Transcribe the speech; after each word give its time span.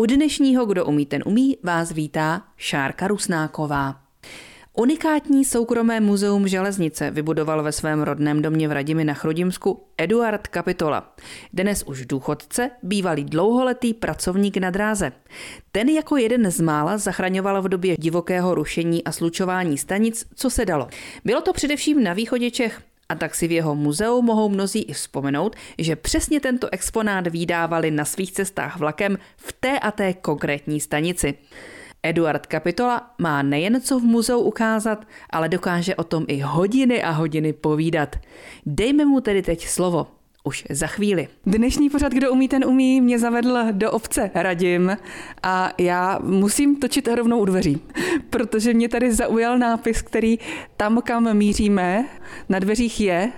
U 0.00 0.06
dnešního 0.06 0.66
Kdo 0.66 0.84
umí, 0.84 1.06
ten 1.06 1.22
umí 1.26 1.56
vás 1.62 1.92
vítá 1.92 2.42
Šárka 2.56 3.08
Rusnáková. 3.08 4.00
Unikátní 4.76 5.44
soukromé 5.44 6.00
muzeum 6.00 6.48
železnice 6.48 7.10
vybudoval 7.10 7.62
ve 7.62 7.72
svém 7.72 8.02
rodném 8.02 8.42
domě 8.42 8.68
v 8.68 8.72
Radimi 8.72 9.04
na 9.04 9.14
Chrudimsku 9.14 9.82
Eduard 9.98 10.46
Kapitola. 10.46 11.14
Dnes 11.52 11.82
už 11.82 12.06
důchodce, 12.06 12.70
bývalý 12.82 13.24
dlouholetý 13.24 13.94
pracovník 13.94 14.56
na 14.56 14.70
dráze. 14.70 15.12
Ten 15.72 15.88
jako 15.88 16.16
jeden 16.16 16.50
z 16.50 16.60
mála 16.60 16.98
zachraňoval 16.98 17.62
v 17.62 17.68
době 17.68 17.96
divokého 17.98 18.54
rušení 18.54 19.04
a 19.04 19.12
slučování 19.12 19.78
stanic, 19.78 20.26
co 20.34 20.50
se 20.50 20.64
dalo. 20.64 20.88
Bylo 21.24 21.40
to 21.40 21.52
především 21.52 22.04
na 22.04 22.12
východě 22.12 22.50
Čech, 22.50 22.82
a 23.10 23.14
tak 23.14 23.34
si 23.34 23.48
v 23.48 23.52
jeho 23.52 23.74
muzeu 23.74 24.22
mohou 24.22 24.48
mnozí 24.48 24.82
i 24.82 24.92
vzpomenout, 24.92 25.56
že 25.78 25.96
přesně 25.96 26.40
tento 26.40 26.68
exponát 26.72 27.26
vydávali 27.26 27.90
na 27.90 28.04
svých 28.04 28.32
cestách 28.32 28.78
vlakem 28.78 29.18
v 29.36 29.52
té 29.52 29.78
a 29.78 29.90
té 29.90 30.14
konkrétní 30.14 30.80
stanici. 30.80 31.34
Eduard 32.02 32.46
Kapitola 32.46 33.14
má 33.18 33.42
nejen 33.42 33.80
co 33.80 33.98
v 34.00 34.02
muzeu 34.02 34.40
ukázat, 34.40 35.06
ale 35.30 35.48
dokáže 35.48 35.94
o 35.94 36.04
tom 36.04 36.24
i 36.28 36.40
hodiny 36.40 37.02
a 37.02 37.10
hodiny 37.10 37.52
povídat. 37.52 38.16
Dejme 38.66 39.04
mu 39.04 39.20
tedy 39.20 39.42
teď 39.42 39.66
slovo. 39.66 40.19
Už 40.44 40.64
za 40.70 40.86
chvíli. 40.86 41.28
Dnešní 41.46 41.90
pořad, 41.90 42.12
kdo 42.12 42.32
umí, 42.32 42.48
ten 42.48 42.64
umí, 42.64 43.00
mě 43.00 43.18
zavedl 43.18 43.58
do 43.72 43.90
obce 43.90 44.30
Radim 44.34 44.96
a 45.42 45.72
já 45.78 46.18
musím 46.22 46.76
točit 46.76 47.08
rovnou 47.08 47.38
u 47.38 47.44
dveří, 47.44 47.80
protože 48.30 48.74
mě 48.74 48.88
tady 48.88 49.12
zaujal 49.12 49.58
nápis, 49.58 50.02
který 50.02 50.38
tam, 50.76 51.02
kam 51.02 51.34
míříme, 51.34 52.08
na 52.48 52.58
dveřích 52.58 53.00
je 53.00 53.32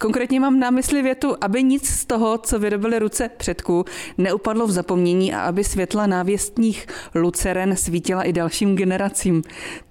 Konkrétně 0.00 0.40
mám 0.40 0.60
na 0.60 0.70
mysli 0.70 1.02
větu, 1.02 1.36
aby 1.40 1.62
nic 1.62 1.88
z 1.88 2.04
toho, 2.04 2.38
co 2.38 2.58
vyrobily 2.58 2.98
ruce 2.98 3.28
předků, 3.28 3.84
neupadlo 4.18 4.66
v 4.66 4.70
zapomnění 4.70 5.34
a 5.34 5.40
aby 5.40 5.64
světla 5.64 6.06
návěstních 6.06 6.86
luceren 7.14 7.76
svítila 7.76 8.22
i 8.22 8.32
dalším 8.32 8.76
generacím. 8.76 9.42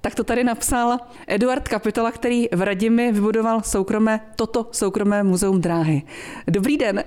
Tak 0.02 0.16
to 0.16 0.24
tady 0.24 0.44
napsal 0.44 0.98
Eduard 1.28 1.68
Kapitola, 1.68 2.12
který 2.12 2.48
v 2.52 2.62
Radimi 2.62 3.12
vybudoval 3.12 3.62
soukromé, 3.62 4.20
toto 4.36 4.70
soukromé 4.72 5.24
muzeum 5.24 5.62
dráhy. 5.62 6.02
Dobrý 6.48 6.78
den. 6.78 7.04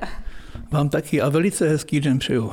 Vám 0.70 0.88
taky 0.88 1.20
a 1.20 1.28
velice 1.28 1.68
hezký 1.68 2.00
den 2.00 2.18
přeju. 2.18 2.52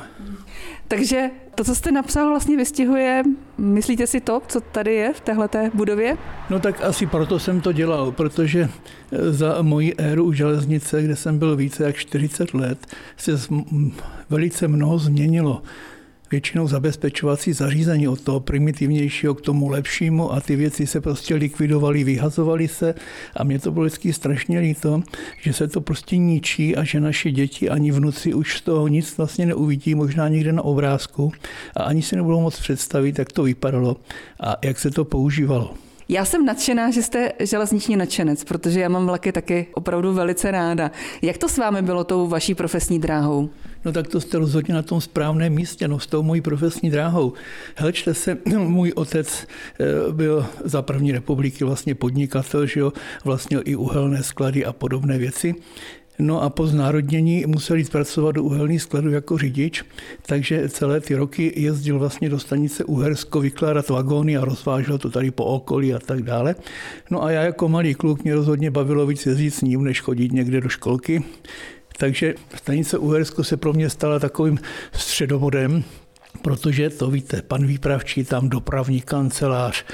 Takže 0.88 1.30
to, 1.54 1.64
co 1.64 1.74
jste 1.74 1.92
napsal, 1.92 2.28
vlastně 2.28 2.56
vystihuje, 2.56 3.22
myslíte 3.58 4.06
si 4.06 4.20
to, 4.20 4.42
co 4.48 4.60
tady 4.60 4.94
je 4.94 5.12
v 5.12 5.20
téhleté 5.20 5.70
budově? 5.74 6.16
No 6.50 6.60
tak 6.60 6.84
asi 6.84 7.06
proto 7.06 7.38
jsem 7.38 7.60
to 7.60 7.72
dělal, 7.72 8.12
protože 8.12 8.68
za 9.30 9.62
moji 9.62 9.94
éru 9.98 10.24
u 10.24 10.32
železnice, 10.32 11.02
kde 11.02 11.16
jsem 11.16 11.38
byl 11.38 11.56
více 11.56 11.84
jak 11.84 11.96
40 11.96 12.54
let, 12.54 12.86
se 13.16 13.32
velice 14.30 14.68
mnoho 14.68 14.98
změnilo 14.98 15.62
většinou 16.30 16.68
zabezpečovací 16.68 17.52
zařízení 17.52 18.08
od 18.08 18.20
toho 18.20 18.40
primitivnějšího 18.40 19.34
k 19.34 19.40
tomu 19.40 19.68
lepšímu 19.68 20.32
a 20.32 20.40
ty 20.40 20.56
věci 20.56 20.86
se 20.86 21.00
prostě 21.00 21.34
likvidovaly, 21.34 22.04
vyhazovaly 22.04 22.68
se 22.68 22.94
a 23.36 23.44
mě 23.44 23.58
to 23.58 23.72
bylo 23.72 23.84
vždycky 23.84 24.12
strašně 24.12 24.58
líto, 24.58 25.02
že 25.40 25.52
se 25.52 25.68
to 25.68 25.80
prostě 25.80 26.16
ničí 26.16 26.76
a 26.76 26.84
že 26.84 27.00
naši 27.00 27.32
děti 27.32 27.70
ani 27.70 27.92
vnuci 27.92 28.34
už 28.34 28.58
z 28.58 28.60
toho 28.60 28.88
nic 28.88 29.16
vlastně 29.16 29.46
neuvidí, 29.46 29.94
možná 29.94 30.28
někde 30.28 30.52
na 30.52 30.62
obrázku 30.62 31.32
a 31.76 31.82
ani 31.82 32.02
si 32.02 32.16
nebudou 32.16 32.40
moc 32.40 32.60
představit, 32.60 33.18
jak 33.18 33.32
to 33.32 33.42
vypadalo 33.42 33.96
a 34.40 34.56
jak 34.62 34.78
se 34.78 34.90
to 34.90 35.04
používalo. 35.04 35.87
Já 36.10 36.24
jsem 36.24 36.44
nadšená, 36.44 36.90
že 36.90 37.02
jste 37.02 37.32
železniční 37.40 37.96
nadšenec, 37.96 38.44
protože 38.44 38.80
já 38.80 38.88
mám 38.88 39.06
vlaky 39.06 39.32
taky 39.32 39.66
opravdu 39.74 40.12
velice 40.12 40.50
ráda. 40.50 40.90
Jak 41.22 41.38
to 41.38 41.48
s 41.48 41.58
vámi 41.58 41.82
bylo 41.82 42.04
tou 42.04 42.28
vaší 42.28 42.54
profesní 42.54 42.98
dráhou? 42.98 43.50
No 43.84 43.92
tak 43.92 44.08
to 44.08 44.20
jste 44.20 44.38
rozhodně 44.38 44.74
na 44.74 44.82
tom 44.82 45.00
správném 45.00 45.52
místě, 45.52 45.88
no 45.88 45.98
s 45.98 46.06
tou 46.06 46.22
mojí 46.22 46.40
profesní 46.40 46.90
dráhou. 46.90 47.32
Helčte 47.76 48.14
se, 48.14 48.38
můj 48.58 48.92
otec 48.94 49.46
eh, 49.80 50.12
byl 50.12 50.46
za 50.64 50.82
první 50.82 51.12
republiky 51.12 51.64
vlastně 51.64 51.94
podnikatel, 51.94 52.66
že 52.66 52.80
jo, 52.80 52.92
vlastnil 53.24 53.62
i 53.64 53.76
uhelné 53.76 54.22
sklady 54.22 54.64
a 54.64 54.72
podobné 54.72 55.18
věci. 55.18 55.54
No 56.18 56.42
a 56.42 56.50
po 56.50 56.66
znárodnění 56.66 57.44
musel 57.46 57.76
jít 57.76 57.90
pracovat 57.90 58.32
do 58.32 58.42
uhelných 58.42 58.82
skladů 58.82 59.10
jako 59.10 59.38
řidič, 59.38 59.84
takže 60.26 60.68
celé 60.68 61.00
ty 61.00 61.14
roky 61.14 61.52
jezdil 61.56 61.98
vlastně 61.98 62.28
do 62.28 62.38
stanice 62.38 62.84
Uhersko 62.84 63.40
vykládat 63.40 63.88
vagóny 63.88 64.36
a 64.36 64.44
rozvážel 64.44 64.98
to 64.98 65.10
tady 65.10 65.30
po 65.30 65.44
okolí 65.44 65.94
a 65.94 65.98
tak 65.98 66.22
dále. 66.22 66.54
No 67.10 67.24
a 67.24 67.30
já 67.30 67.42
jako 67.42 67.68
malý 67.68 67.94
kluk 67.94 68.24
mě 68.24 68.34
rozhodně 68.34 68.70
bavilo 68.70 69.06
víc 69.06 69.26
jezdit 69.26 69.50
s 69.50 69.62
ním, 69.62 69.84
než 69.84 70.00
chodit 70.00 70.32
někde 70.32 70.60
do 70.60 70.68
školky. 70.68 71.22
Takže 71.98 72.34
stanice 72.54 72.98
Uhersko 72.98 73.44
se 73.44 73.56
pro 73.56 73.72
mě 73.72 73.90
stala 73.90 74.18
takovým 74.18 74.58
středobodem, 74.92 75.84
protože 76.42 76.90
to 76.90 77.10
víte, 77.10 77.42
pan 77.42 77.66
výpravčí, 77.66 78.24
tam 78.24 78.48
dopravní 78.48 79.00
kancelář, 79.00 79.84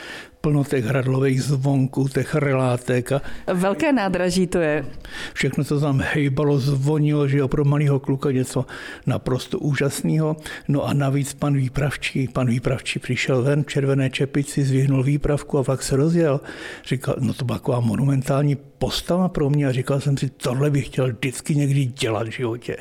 plno 0.44 0.64
těch 0.64 0.84
hradlových 0.84 1.42
zvonků, 1.42 2.08
těch 2.08 2.34
relátek. 2.34 3.12
A 3.12 3.20
Velké 3.52 3.92
nádraží 3.92 4.46
to 4.46 4.58
je. 4.58 4.84
Všechno, 5.32 5.64
co 5.64 5.80
tam 5.80 6.00
hejbalo, 6.04 6.58
zvonilo, 6.58 7.28
že 7.28 7.38
jo, 7.38 7.48
pro 7.48 7.64
malého 7.64 8.00
kluka 8.00 8.30
něco 8.30 8.64
naprosto 9.06 9.58
úžasného. 9.58 10.36
No 10.68 10.84
a 10.84 10.92
navíc 10.92 11.34
pan 11.34 11.54
výpravčí, 11.54 12.28
pan 12.28 12.46
výpravčí 12.46 12.98
přišel 12.98 13.42
ven 13.42 13.62
v 13.62 13.66
červené 13.66 14.10
čepici, 14.10 14.64
zvihnul 14.64 15.02
výpravku 15.02 15.58
a 15.58 15.64
pak 15.64 15.82
se 15.82 15.96
rozjel. 15.96 16.40
Říkal, 16.88 17.16
no 17.20 17.34
to 17.34 17.44
byla 17.44 17.58
taková 17.58 17.80
monumentální 17.80 18.56
postava 18.78 19.28
pro 19.28 19.50
mě 19.50 19.66
a 19.66 19.72
říkal 19.72 20.00
jsem 20.00 20.16
si, 20.16 20.28
tohle 20.28 20.70
bych 20.70 20.86
chtěl 20.86 21.12
vždycky 21.12 21.54
někdy 21.54 21.84
dělat 21.84 22.28
v 22.28 22.30
životě. 22.30 22.76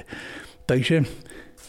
Takže 0.66 1.04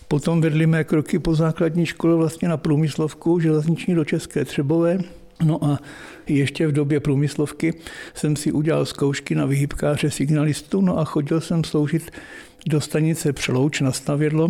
Potom 0.09 0.41
vedli 0.41 0.67
mé 0.67 0.85
kroky 0.85 1.19
po 1.19 1.35
základní 1.35 1.87
škole 1.87 2.15
vlastně 2.15 2.49
na 2.49 2.57
průmyslovku 2.57 3.41
železniční 3.41 3.95
do 3.95 4.05
České 4.05 4.45
Třebové. 4.45 4.99
No 5.45 5.65
a 5.65 5.79
ještě 6.27 6.67
v 6.67 6.73
době 6.73 7.01
průmyslovky 7.01 7.75
jsem 8.15 8.37
si 8.37 8.53
udělal 8.53 8.87
zkoušky 8.87 9.35
na 9.35 9.47
vyhybkáře 9.47 10.11
signalistu, 10.11 10.81
no 10.81 10.99
a 10.99 11.05
chodil 11.05 11.41
jsem 11.41 11.65
sloužit 11.65 12.11
do 12.67 12.81
stanice 12.81 13.33
Přelouč 13.33 13.81
na 13.81 13.93
stavědlo, 13.93 14.49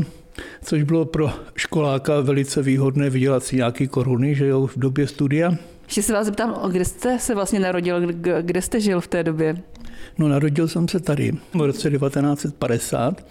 což 0.63 0.83
bylo 0.83 1.05
pro 1.05 1.31
školáka 1.57 2.21
velice 2.21 2.63
výhodné 2.63 3.11
vydělat 3.11 3.45
si 3.45 3.57
nějaký 3.57 3.89
koruny, 3.89 4.35
že 4.35 4.47
jo, 4.47 4.67
v 4.67 4.79
době 4.79 5.07
studia. 5.07 5.55
Ještě 5.85 6.03
se 6.03 6.13
vás 6.13 6.27
zeptám, 6.27 6.61
kde 6.73 6.85
jste 6.85 7.19
se 7.19 7.35
vlastně 7.35 7.61
narodil, 7.61 8.13
kde 8.41 8.63
jste 8.63 8.81
žil 8.81 9.01
v 9.01 9.09
té 9.09 9.23
době? 9.23 9.63
No 10.19 10.29
narodil 10.29 10.69
jsem 10.69 10.89
se 10.89 11.01
tady 11.01 11.33
v 11.55 11.61
roce 11.61 11.91
1950, 11.91 13.27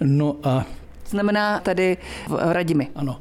no 0.00 0.36
a 0.42 0.66
Znamená 1.08 1.60
tady 1.60 1.96
v 2.28 2.52
Radimi. 2.52 2.88
Ano. 2.94 3.20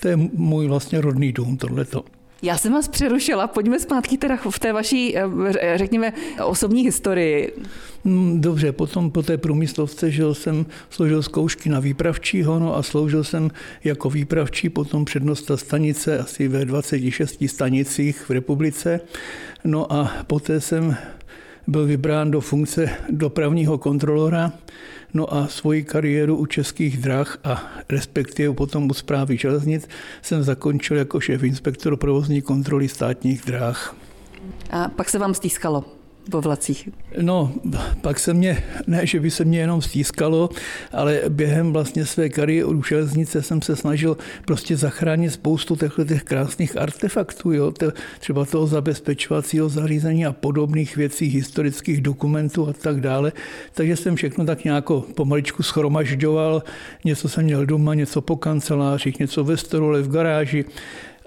To 0.00 0.08
je 0.08 0.16
můj 0.32 0.68
vlastně 0.68 1.00
rodný 1.00 1.32
dům, 1.32 1.56
tohleto. 1.56 2.04
Já 2.42 2.58
jsem 2.58 2.72
vás 2.72 2.88
přerušila, 2.88 3.46
pojďme 3.46 3.80
zpátky 3.80 4.18
teda 4.18 4.36
v 4.50 4.58
té 4.58 4.72
vaší, 4.72 5.16
eh, 5.16 5.78
řekněme, 5.78 6.12
osobní 6.44 6.82
historii. 6.82 7.56
Hmm, 8.04 8.40
dobře, 8.40 8.72
potom 8.72 9.10
po 9.10 9.22
té 9.22 9.38
průmyslovce 9.38 10.10
žil 10.10 10.34
jsem, 10.34 10.66
složil 10.90 11.22
zkoušky 11.22 11.68
na 11.68 11.80
výpravčího 11.80 12.58
no 12.58 12.76
a 12.76 12.82
sloužil 12.82 13.24
jsem 13.24 13.50
jako 13.84 14.10
výpravčí, 14.10 14.68
potom 14.68 15.04
přednosta 15.04 15.56
stanice 15.56 16.18
asi 16.18 16.48
ve 16.48 16.64
26 16.64 17.48
stanicích 17.48 18.28
v 18.28 18.30
republice. 18.30 19.00
No 19.64 19.92
a 19.92 20.12
poté 20.26 20.60
jsem 20.60 20.96
byl 21.68 21.86
vybrán 21.86 22.30
do 22.30 22.40
funkce 22.40 22.90
dopravního 23.10 23.78
kontrolora, 23.78 24.52
no 25.14 25.34
a 25.34 25.46
svoji 25.46 25.84
kariéru 25.84 26.36
u 26.36 26.46
českých 26.46 26.98
drah 26.98 27.38
a 27.44 27.62
respektive 27.88 28.54
potom 28.54 28.90
u 28.90 28.94
zprávy 28.94 29.36
železnic 29.36 29.88
jsem 30.22 30.42
zakončil 30.42 30.96
jako 30.96 31.20
šéf 31.20 31.42
inspektor 31.42 31.96
provozní 31.96 32.42
kontroly 32.42 32.88
státních 32.88 33.42
drah. 33.46 33.96
A 34.70 34.88
pak 34.88 35.08
se 35.08 35.18
vám 35.18 35.34
stýskalo? 35.34 35.97
Po 36.30 36.40
vlacích? 36.40 36.88
No, 37.20 37.52
pak 38.00 38.18
se 38.18 38.34
mě, 38.34 38.64
ne, 38.86 39.06
že 39.06 39.20
by 39.20 39.30
se 39.30 39.44
mě 39.44 39.58
jenom 39.58 39.82
stískalo, 39.82 40.50
ale 40.92 41.20
během 41.28 41.72
vlastně 41.72 42.06
své 42.06 42.28
kariéry 42.28 42.64
u 42.64 42.82
železnice 42.82 43.42
jsem 43.42 43.62
se 43.62 43.76
snažil 43.76 44.16
prostě 44.44 44.76
zachránit 44.76 45.30
spoustu 45.30 45.76
těchto 45.76 46.04
těch 46.04 46.22
krásných 46.22 46.76
artefaktů, 46.76 47.52
jo, 47.52 47.72
třeba 48.20 48.44
toho 48.44 48.66
zabezpečovacího 48.66 49.68
zařízení 49.68 50.26
a 50.26 50.32
podobných 50.32 50.96
věcí, 50.96 51.26
historických 51.26 52.00
dokumentů 52.00 52.68
a 52.68 52.72
tak 52.72 53.00
dále. 53.00 53.32
Takže 53.74 53.96
jsem 53.96 54.16
všechno 54.16 54.44
tak 54.44 54.64
nějak 54.64 54.84
pomaličku 55.14 55.62
schromažďoval. 55.62 56.62
Něco 57.04 57.28
jsem 57.28 57.44
měl 57.44 57.66
doma, 57.66 57.94
něco 57.94 58.20
po 58.20 58.36
kancelářích, 58.36 59.18
něco 59.18 59.44
ve 59.44 59.56
stole, 59.56 60.02
v 60.02 60.10
garáži 60.10 60.64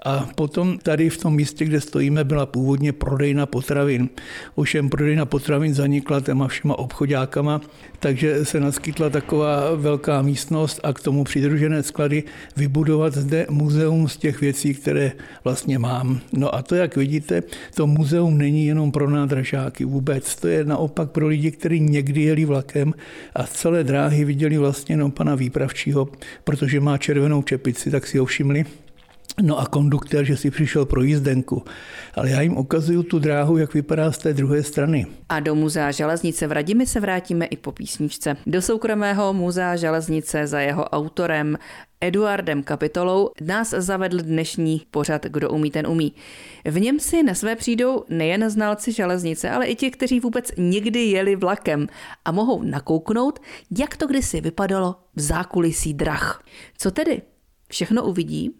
A 0.04 0.28
potom 0.34 0.78
tady 0.78 1.10
v 1.10 1.18
tom 1.18 1.34
místě, 1.34 1.64
kde 1.64 1.80
stojíme, 1.80 2.24
byla 2.24 2.46
původně 2.46 2.92
prodejna 2.92 3.46
potravin. 3.46 4.08
Ovšem 4.54 4.88
prodejna 4.88 5.26
potravin 5.26 5.74
zanikla 5.74 6.20
těma 6.20 6.48
všema 6.48 6.78
obchodákama, 6.78 7.60
takže 7.98 8.44
se 8.44 8.60
naskytla 8.60 9.10
taková 9.10 9.74
velká 9.74 10.22
místnost 10.22 10.80
a 10.82 10.92
k 10.92 11.00
tomu 11.00 11.24
přidružené 11.24 11.82
sklady 11.82 12.22
vybudovat 12.56 13.14
zde 13.14 13.46
muzeum 13.50 14.08
z 14.08 14.16
těch 14.16 14.40
věcí, 14.40 14.74
které 14.74 15.12
vlastně 15.44 15.78
mám. 15.78 16.20
No 16.32 16.54
a 16.54 16.62
to, 16.62 16.74
jak 16.74 16.96
vidíte, 16.96 17.42
to 17.74 17.86
muzeum 17.86 18.38
není 18.38 18.66
jenom 18.66 18.92
pro 18.92 19.10
nádražáky 19.10 19.84
vůbec. 19.84 20.36
To 20.36 20.48
je 20.48 20.64
naopak 20.64 21.10
pro 21.10 21.26
lidi, 21.26 21.50
kteří 21.50 21.80
někdy 21.80 22.22
jeli 22.22 22.44
vlakem 22.44 22.94
a 23.34 23.46
celé 23.46 23.84
dráhy 23.84 24.24
viděli 24.24 24.58
vlastně 24.58 24.92
jenom 24.92 25.10
pana 25.10 25.34
výpravčího, 25.34 26.08
protože 26.44 26.80
má 26.80 26.98
červenou 26.98 27.42
čepici, 27.42 27.90
tak 27.90 28.06
si 28.06 28.18
ho 28.18 28.24
všimli. 28.24 28.64
No 29.40 29.58
a 29.58 29.66
konduktér, 29.66 30.24
že 30.24 30.36
si 30.36 30.50
přišel 30.50 30.86
pro 30.86 31.02
jízdenku. 31.02 31.64
Ale 32.14 32.30
já 32.30 32.40
jim 32.40 32.56
ukazuju 32.56 33.02
tu 33.02 33.18
dráhu, 33.18 33.56
jak 33.56 33.74
vypadá 33.74 34.12
z 34.12 34.18
té 34.18 34.34
druhé 34.34 34.62
strany. 34.62 35.06
A 35.28 35.40
do 35.40 35.54
muzea 35.54 35.90
železnice 35.90 36.46
v 36.46 36.52
Radimi 36.52 36.86
se 36.86 37.00
vrátíme 37.00 37.46
i 37.46 37.56
po 37.56 37.72
písničce. 37.72 38.36
Do 38.46 38.62
soukromého 38.62 39.32
muzea 39.32 39.76
železnice 39.76 40.46
za 40.46 40.60
jeho 40.60 40.84
autorem 40.84 41.58
Eduardem 42.00 42.62
Kapitolou 42.62 43.30
nás 43.40 43.70
zavedl 43.70 44.18
dnešní 44.22 44.82
pořad 44.90 45.26
Kdo 45.26 45.50
umí, 45.50 45.70
ten 45.70 45.86
umí. 45.86 46.12
V 46.64 46.80
něm 46.80 47.00
si 47.00 47.22
na 47.22 47.34
své 47.34 47.56
přijdou 47.56 48.04
nejen 48.08 48.50
znalci 48.50 48.92
železnice, 48.92 49.50
ale 49.50 49.66
i 49.66 49.76
ti, 49.76 49.90
kteří 49.90 50.20
vůbec 50.20 50.52
nikdy 50.56 51.00
jeli 51.00 51.36
vlakem 51.36 51.86
a 52.24 52.32
mohou 52.32 52.62
nakouknout, 52.62 53.38
jak 53.78 53.96
to 53.96 54.06
kdysi 54.06 54.40
vypadalo 54.40 54.96
v 55.16 55.20
zákulisí 55.20 55.94
drah. 55.94 56.42
Co 56.78 56.90
tedy? 56.90 57.22
Všechno 57.68 58.04
uvidí? 58.04 58.50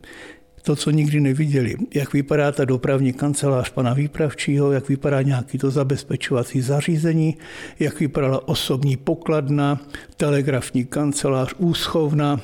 To, 0.62 0.76
co 0.76 0.90
nikdy 0.90 1.20
neviděli. 1.20 1.76
Jak 1.94 2.12
vypadá 2.12 2.52
ta 2.52 2.64
dopravní 2.64 3.12
kancelář 3.12 3.70
pana 3.70 3.94
výpravčího, 3.94 4.72
jak 4.72 4.88
vypadá 4.88 5.22
nějaký 5.22 5.58
to 5.58 5.70
zabezpečovací 5.70 6.60
zařízení, 6.60 7.36
jak 7.78 8.00
vypadala 8.00 8.48
osobní 8.48 8.96
pokladna, 8.96 9.80
telegrafní 10.16 10.84
kancelář, 10.84 11.54
úschovna, 11.58 12.40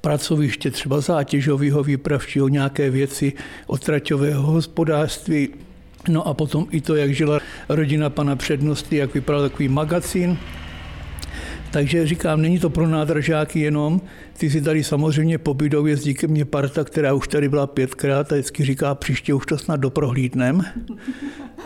pracoviště 0.00 0.70
třeba 0.70 1.00
zátěžového 1.00 1.82
výpravčího, 1.82 2.48
nějaké 2.48 2.90
věci 2.90 3.32
otraťového 3.66 4.42
hospodářství, 4.42 5.48
No 6.08 6.28
a 6.28 6.34
potom 6.34 6.66
i 6.70 6.80
to, 6.80 6.96
jak 6.96 7.14
žila 7.14 7.40
rodina 7.68 8.10
pana 8.10 8.36
přednosti, 8.36 8.96
jak 8.96 9.14
vypadal 9.14 9.42
takový 9.42 9.68
magazín, 9.68 10.38
takže 11.70 12.06
říkám, 12.06 12.42
není 12.42 12.58
to 12.58 12.70
pro 12.70 12.86
nádražáky 12.86 13.60
jenom. 13.60 14.00
Ty 14.36 14.50
si 14.50 14.60
tady 14.60 14.84
samozřejmě 14.84 15.38
pobydou, 15.38 15.86
jezdí 15.86 16.14
ke 16.14 16.26
mně 16.26 16.44
parta, 16.44 16.84
která 16.84 17.14
už 17.14 17.28
tady 17.28 17.48
byla 17.48 17.66
pětkrát 17.66 18.32
a 18.32 18.34
vždycky 18.34 18.64
říká, 18.64 18.94
příště 18.94 19.34
už 19.34 19.46
to 19.46 19.58
snad 19.58 19.80
doprohlídnem. 19.80 20.62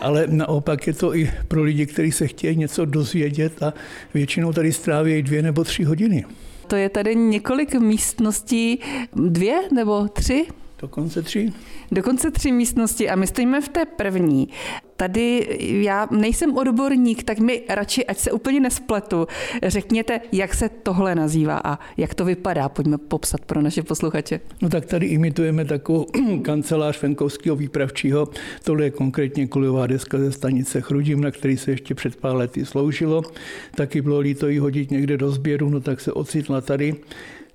Ale 0.01 0.27
naopak 0.27 0.87
je 0.87 0.93
to 0.93 1.15
i 1.15 1.31
pro 1.47 1.63
lidi, 1.63 1.85
kteří 1.85 2.11
se 2.11 2.27
chtějí 2.27 2.57
něco 2.57 2.85
dozvědět 2.85 3.63
a 3.63 3.73
většinou 4.13 4.53
tady 4.53 4.73
stráví 4.73 5.21
dvě 5.21 5.41
nebo 5.41 5.63
tři 5.63 5.83
hodiny. 5.83 6.25
To 6.67 6.75
je 6.75 6.89
tady 6.89 7.15
několik 7.15 7.75
místností, 7.75 8.79
dvě 9.15 9.55
nebo 9.73 10.07
tři? 10.07 10.45
Dokonce 10.81 11.21
tři. 11.21 11.53
Dokonce 11.91 12.31
tři 12.31 12.51
místnosti 12.51 13.09
a 13.09 13.15
my 13.15 13.27
stojíme 13.27 13.61
v 13.61 13.69
té 13.69 13.85
první. 13.85 14.49
Tady 14.95 15.57
já 15.59 16.07
nejsem 16.11 16.57
odborník, 16.57 17.23
tak 17.23 17.39
mi 17.39 17.61
radši, 17.69 18.05
ať 18.05 18.17
se 18.17 18.31
úplně 18.31 18.59
nespletu, 18.59 19.27
řekněte, 19.63 20.21
jak 20.31 20.53
se 20.53 20.69
tohle 20.69 21.15
nazývá 21.15 21.61
a 21.63 21.79
jak 21.97 22.13
to 22.13 22.25
vypadá. 22.25 22.69
Pojďme 22.69 22.97
popsat 22.97 23.45
pro 23.45 23.61
naše 23.61 23.83
posluchače. 23.83 24.39
No 24.61 24.69
tak 24.69 24.85
tady 24.85 25.05
imitujeme 25.05 25.65
takovou 25.65 26.05
kancelář 26.41 27.01
venkovského 27.01 27.55
výpravčího. 27.55 28.27
Tohle 28.63 28.83
je 28.83 28.91
konkrétně 28.91 29.47
kolejová 29.47 29.87
deska 29.87 30.17
ze 30.17 30.31
stanice 30.31 30.81
Chrudim, 30.81 31.21
na 31.21 31.31
který 31.31 31.57
se 31.57 31.71
ještě 31.71 31.95
před 31.95 32.15
pár 32.15 32.35
lety 32.35 32.65
sloužilo. 32.65 33.21
Taky 33.75 34.01
bylo 34.01 34.19
líto 34.19 34.47
ji 34.47 34.59
hodit 34.59 34.91
někde 34.91 35.17
do 35.17 35.31
sběru, 35.31 35.69
no 35.69 35.81
tak 35.81 36.01
se 36.01 36.11
ocitla 36.11 36.61
tady. 36.61 36.95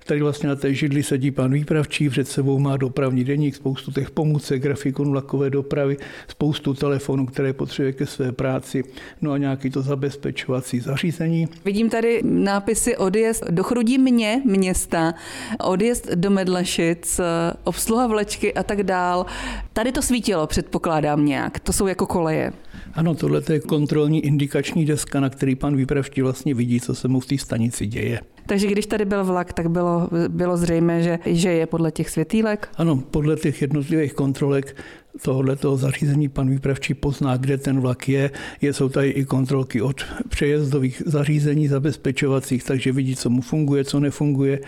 Tady 0.07 0.21
vlastně 0.21 0.49
na 0.49 0.55
té 0.55 0.73
židli 0.73 1.03
sedí 1.03 1.31
pan 1.31 1.53
výpravčí, 1.53 2.09
před 2.09 2.27
sebou 2.27 2.59
má 2.59 2.77
dopravní 2.77 3.23
deník, 3.23 3.55
spoustu 3.55 3.91
těch 3.91 4.11
pomůcek, 4.11 4.61
grafikonu 4.61 5.13
lakové 5.13 5.49
dopravy, 5.49 5.97
spoustu 6.27 6.73
telefonů, 6.73 7.25
které 7.25 7.53
potřebuje 7.53 7.93
ke 7.93 8.05
své 8.05 8.31
práci, 8.31 8.83
no 9.21 9.31
a 9.31 9.37
nějaký 9.37 9.69
to 9.69 9.81
zabezpečovací 9.81 10.79
zařízení. 10.79 11.47
Vidím 11.65 11.89
tady 11.89 12.21
nápisy 12.23 12.97
odjezd 12.97 13.43
do 13.49 13.63
Chrudí 13.63 13.97
mě 13.97 14.41
města, 14.45 15.13
odjezd 15.59 16.11
do 16.15 16.29
Medlešic, 16.29 17.19
obsluha 17.63 18.07
vlečky 18.07 18.53
a 18.53 18.63
tak 18.63 18.83
dál. 18.83 19.25
Tady 19.73 19.91
to 19.91 20.01
svítilo, 20.01 20.47
předpokládám 20.47 21.25
nějak. 21.25 21.59
To 21.59 21.73
jsou 21.73 21.87
jako 21.87 22.05
koleje. 22.05 22.53
Ano, 22.97 23.15
tohle 23.15 23.41
je 23.49 23.59
kontrolní 23.59 24.25
indikační 24.25 24.85
deska, 24.85 25.19
na 25.19 25.29
který 25.29 25.55
pan 25.55 25.75
výpravčí 25.75 26.21
vlastně 26.21 26.53
vidí, 26.53 26.81
co 26.81 26.95
se 26.95 27.07
mu 27.07 27.19
v 27.19 27.25
té 27.25 27.37
stanici 27.37 27.85
děje. 27.85 28.19
Takže 28.45 28.67
když 28.67 28.85
tady 28.85 29.05
byl 29.05 29.25
vlak, 29.25 29.53
tak 29.53 29.69
bylo, 29.69 30.09
bylo 30.27 30.57
zřejmé, 30.57 31.03
že, 31.03 31.19
že 31.25 31.49
je 31.49 31.65
podle 31.65 31.91
těch 31.91 32.09
světýlek? 32.09 32.69
Ano, 32.75 33.03
podle 33.11 33.35
těch 33.35 33.61
jednotlivých 33.61 34.13
kontrolek 34.13 34.75
tohohle 35.21 35.55
toho 35.55 35.77
zařízení 35.77 36.29
pan 36.29 36.49
výpravčí 36.49 36.93
pozná, 36.93 37.37
kde 37.37 37.57
ten 37.57 37.81
vlak 37.81 38.09
je. 38.09 38.31
je. 38.61 38.73
Jsou 38.73 38.89
tady 38.89 39.09
i 39.09 39.25
kontrolky 39.25 39.81
od 39.81 40.01
přejezdových 40.29 41.01
zařízení 41.05 41.67
zabezpečovacích, 41.67 42.63
takže 42.63 42.91
vidí, 42.91 43.15
co 43.15 43.29
mu 43.29 43.41
funguje, 43.41 43.83
co 43.83 43.99
nefunguje. 43.99 44.59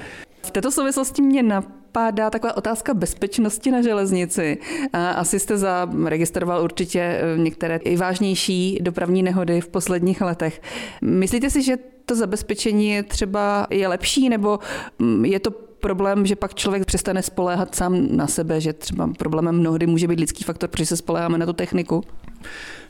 V 0.50 0.52
této 0.52 0.72
souvislosti 0.72 1.22
mě 1.22 1.44
napadá 1.44 2.30
taková 2.30 2.58
otázka 2.58 2.94
bezpečnosti 2.94 3.72
na 3.72 3.82
železnici. 3.82 4.58
Asi 4.94 5.40
jste 5.40 5.58
zaregistroval 5.58 6.64
určitě 6.64 7.00
eh, 7.00 7.38
některé 7.38 7.76
i 7.76 7.98
vážnější 7.98 8.80
dopravní 8.82 9.24
nehody 9.24 9.62
v 9.62 9.68
posledních 9.68 10.22
letech. 10.22 10.62
Myslíte 11.02 11.50
si, 11.50 11.62
že 11.62 11.78
to 12.06 12.16
zabezpečení 12.16 12.90
je 12.90 13.04
třeba 13.04 13.68
je 13.70 13.88
lepší, 13.88 14.30
nebo 14.30 14.60
mm, 15.00 15.26
je 15.26 15.40
to 15.40 15.52
problém, 15.80 16.26
že 16.26 16.36
pak 16.36 16.56
člověk 16.56 16.86
přestane 16.86 17.24
spoléhat 17.24 17.76
sám 17.76 18.18
na 18.18 18.28
sebe, 18.28 18.62
že 18.62 18.74
třeba 18.74 19.10
problémem 19.18 19.56
mnohdy 19.60 19.88
může 19.88 20.08
být 20.08 20.20
lidský 20.20 20.44
faktor, 20.44 20.70
protože 20.70 20.86
se 20.86 20.98
spoléháme 20.98 21.38
na 21.38 21.46
tu 21.46 21.54
techniku? 21.54 22.04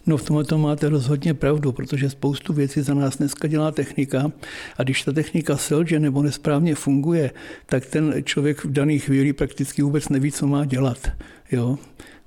No 0.10 0.18
v 0.18 0.24
tomhle 0.24 0.44
to 0.44 0.58
máte 0.58 0.90
rozhodně 0.90 1.34
pravdu, 1.34 1.72
protože 1.72 2.10
spoustu 2.10 2.54
věcí 2.54 2.82
za 2.82 2.94
nás 2.94 3.18
dneska 3.18 3.48
dělá 3.48 3.72
technika 3.72 4.32
a 4.78 4.84
když 4.84 5.04
ta 5.04 5.12
technika 5.12 5.58
selže 5.58 6.00
nebo 6.00 6.22
nesprávně 6.22 6.76
funguje, 6.76 7.32
tak 7.66 7.86
ten 7.86 8.14
člověk 8.24 8.66
v 8.66 8.72
daných 8.72 9.04
chvíli 9.04 9.34
prakticky 9.34 9.82
vůbec 9.82 10.10
neví, 10.10 10.32
co 10.32 10.48
má 10.48 10.66
dělat. 10.66 11.12
Jo? 11.52 11.78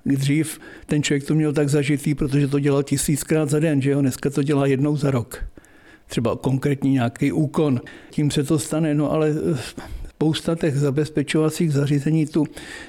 Dřív 0.06 0.60
ten 0.86 1.02
člověk 1.02 1.24
to 1.24 1.34
měl 1.34 1.52
tak 1.52 1.68
zažitý, 1.68 2.14
protože 2.14 2.48
to 2.48 2.58
dělal 2.58 2.82
tisíckrát 2.82 3.50
za 3.50 3.58
den, 3.58 3.82
že 3.82 3.90
jo? 3.90 4.00
dneska 4.00 4.30
to 4.30 4.42
dělá 4.42 4.66
jednou 4.66 4.96
za 4.96 5.10
rok 5.10 5.44
třeba 6.06 6.36
konkrétní 6.36 6.92
nějaký 6.92 7.32
úkon. 7.32 7.80
Tím 8.10 8.30
se 8.30 8.44
to 8.44 8.58
stane, 8.58 8.94
no 8.94 9.12
ale 9.12 9.30
eh, 9.30 9.58
spousta 10.22 10.54
těch 10.54 10.78
zabezpečovacích 10.78 11.72
zařízení 11.72 12.26
tu 12.26 12.46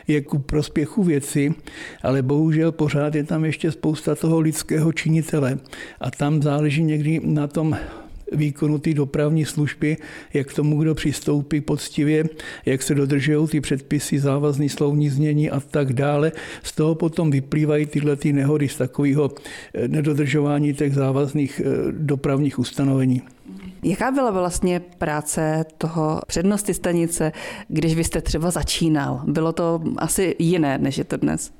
je 0.08 0.22
ku 0.22 0.40
prospěchu 0.40 1.04
věci, 1.04 1.54
ale 2.04 2.22
bohužel 2.22 2.72
pořád 2.72 3.16
je 3.16 3.24
tam 3.24 3.46
ještě 3.46 3.72
spousta 3.72 4.16
toho 4.16 4.40
lidského 4.40 4.94
činitele. 4.94 5.58
A 6.02 6.12
tam 6.12 6.42
záleží 6.42 6.84
někdy 6.84 7.22
na 7.24 7.48
tom 7.48 7.78
výkonu 8.34 8.78
té 8.78 8.94
dopravní 8.94 9.46
služby, 9.46 9.98
jak 10.34 10.48
k 10.48 10.54
tomu 10.54 10.82
kdo 10.82 10.96
přistoupí 10.96 11.62
poctivě, 11.62 12.26
jak 12.66 12.82
se 12.82 12.96
dodržují 12.96 13.48
ty 13.48 13.62
předpisy, 13.62 14.20
závazný 14.20 14.70
slovní 14.70 15.10
znění 15.10 15.52
a 15.52 15.60
tak 15.60 15.94
dále. 15.94 16.32
Z 16.64 16.72
toho 16.72 16.96
potom 16.96 17.32
vyplývají 17.32 17.86
tyhle 17.86 18.16
ty 18.16 18.34
nehody 18.34 18.70
z 18.70 18.78
takového 18.78 19.32
eh, 19.74 19.88
nedodržování 19.88 20.74
těch 20.74 20.94
závazných 20.94 21.62
eh, 21.66 21.92
dopravních 21.92 22.60
ustanovení. 22.60 23.22
Jaká 23.84 24.12
byla 24.12 24.32
vlastně 24.32 24.82
práce 24.98 25.66
toho 25.78 26.22
přednosti 26.28 26.74
stanice, 26.74 27.32
když 27.68 27.96
vy 27.96 28.04
jste 28.04 28.22
třeba 28.22 28.52
začínal? 28.52 29.22
Bylo 29.28 29.54
to 29.54 29.82
asi 29.98 30.36
jiné, 30.40 30.78
než 30.78 30.98
je 30.98 31.04
to 31.04 31.18
dnes? 31.18 31.52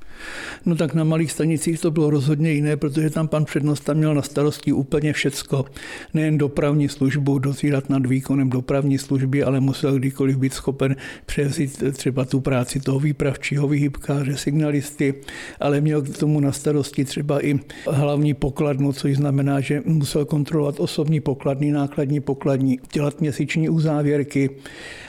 No 0.66 0.76
tak 0.76 0.94
na 0.94 1.04
malých 1.04 1.32
stanicích 1.32 1.80
to 1.80 1.92
bylo 1.92 2.10
rozhodně 2.10 2.52
jiné, 2.52 2.78
protože 2.78 3.10
tam 3.10 3.28
pan 3.28 3.46
přednosta 3.46 3.94
měl 3.94 4.16
na 4.16 4.22
starosti 4.22 4.74
úplně 4.74 5.14
všecko. 5.14 5.66
Nejen 6.14 6.38
dopravní 6.38 6.90
službu, 6.90 7.40
dozírat 7.40 7.90
nad 7.90 8.06
výkonem 8.06 8.50
dopravní 8.50 8.98
služby, 8.98 9.44
ale 9.44 9.60
musel 9.60 10.00
kdykoliv 10.00 10.38
být 10.38 10.54
schopen 10.54 10.96
převzít 11.26 11.84
třeba 11.92 12.26
tu 12.26 12.40
práci 12.40 12.80
toho 12.80 13.00
výpravčího 13.00 13.68
vyhybkáře, 13.68 14.38
signalisty, 14.38 15.14
ale 15.60 15.82
měl 15.82 16.02
k 16.02 16.18
tomu 16.18 16.40
na 16.40 16.52
starosti 16.52 17.06
třeba 17.06 17.46
i 17.46 17.60
hlavní 17.88 18.34
pokladnu, 18.34 18.94
což 18.94 19.16
znamená, 19.16 19.60
že 19.60 19.82
musel 19.86 20.26
kontrolovat 20.26 20.80
osobní 20.80 21.20
pokladní, 21.20 21.72
nákladní 21.72 22.20
pokladní, 22.20 22.80
dělat 22.94 23.22
měsíční 23.22 23.70
uzávěrky, 23.70 24.50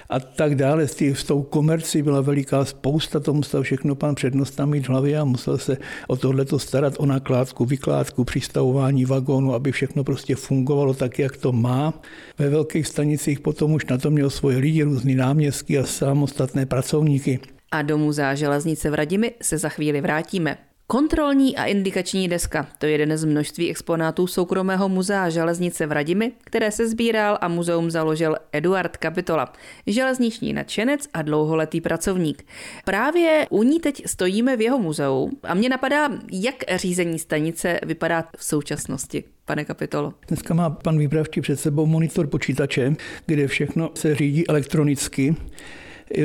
a 0.08 0.20
tak 0.20 0.54
dále. 0.54 0.88
S 0.88 1.24
tou 1.24 1.42
komercí 1.42 2.02
byla 2.02 2.20
veliká 2.20 2.64
spousta, 2.64 3.20
to 3.20 3.32
musel 3.34 3.62
všechno 3.62 3.94
pan 3.94 4.14
přednosta 4.14 4.66
mít 4.66 4.86
v 4.86 4.88
hlavě 4.88 5.18
a 5.18 5.24
musel 5.24 5.58
se 5.58 5.76
o 6.08 6.16
tohleto 6.16 6.58
starat, 6.58 6.94
o 6.98 7.06
nakládku, 7.06 7.64
vykládku, 7.64 8.24
přistavování 8.24 9.04
vagónu, 9.04 9.54
aby 9.54 9.72
všechno 9.72 10.04
prostě 10.04 10.36
fungovalo 10.36 10.94
tak, 10.94 11.18
jak 11.18 11.36
to 11.36 11.52
má. 11.52 11.94
Ve 12.38 12.48
velkých 12.48 12.86
stanicích 12.86 13.40
potom 13.40 13.72
už 13.72 13.86
na 13.86 13.98
to 13.98 14.10
měl 14.10 14.30
svoje 14.30 14.58
lidi, 14.58 14.82
různý 14.82 15.14
náměstky 15.14 15.78
a 15.78 15.84
samostatné 15.84 16.66
pracovníky. 16.66 17.40
a 17.72 17.82
do 17.82 17.98
muzea 17.98 18.34
železnice 18.34 18.90
v 18.90 18.94
Radimi 18.94 19.32
se 19.42 19.58
za 19.58 19.68
chvíli 19.68 20.00
vrátíme. 20.00 20.58
Kontrolní 20.86 21.56
a 21.56 21.64
indikační 21.64 22.28
deska, 22.28 22.66
to 22.78 22.86
je 22.86 22.92
jeden 22.92 23.16
z 23.16 23.24
množství 23.24 23.70
exponátů 23.70 24.26
soukromého 24.26 24.88
muzea 24.88 25.30
železnice 25.30 25.86
v 25.86 25.92
Radimi, 25.92 26.32
které 26.44 26.70
se 26.70 26.88
sbíral 26.88 27.38
a 27.40 27.48
muzeum 27.48 27.90
založil 27.90 28.36
Eduard 28.52 28.96
Kapitola, 28.96 29.52
železniční 29.86 30.52
nadšenec 30.52 31.08
a 31.14 31.22
dlouholetý 31.22 31.80
pracovník. 31.80 32.46
Právě 32.84 33.46
u 33.50 33.62
ní 33.62 33.80
teď 33.80 34.02
stojíme 34.06 34.56
v 34.56 34.60
jeho 34.60 34.78
muzeu 34.78 35.30
a 35.42 35.54
mě 35.54 35.68
napadá, 35.68 36.08
jak 36.32 36.54
řízení 36.76 37.18
stanice 37.18 37.80
vypadá 37.86 38.24
v 38.36 38.44
současnosti 38.44 39.24
pane 39.44 39.64
kapitolo? 39.64 40.14
Dneska 40.28 40.54
má 40.54 40.70
pan 40.70 40.98
výpravčí 40.98 41.40
před 41.40 41.60
sebou 41.60 41.86
monitor 41.86 42.26
počítače, 42.26 42.94
kde 43.26 43.46
všechno 43.46 43.90
se 43.94 44.14
řídí 44.14 44.48
elektronicky 44.48 45.36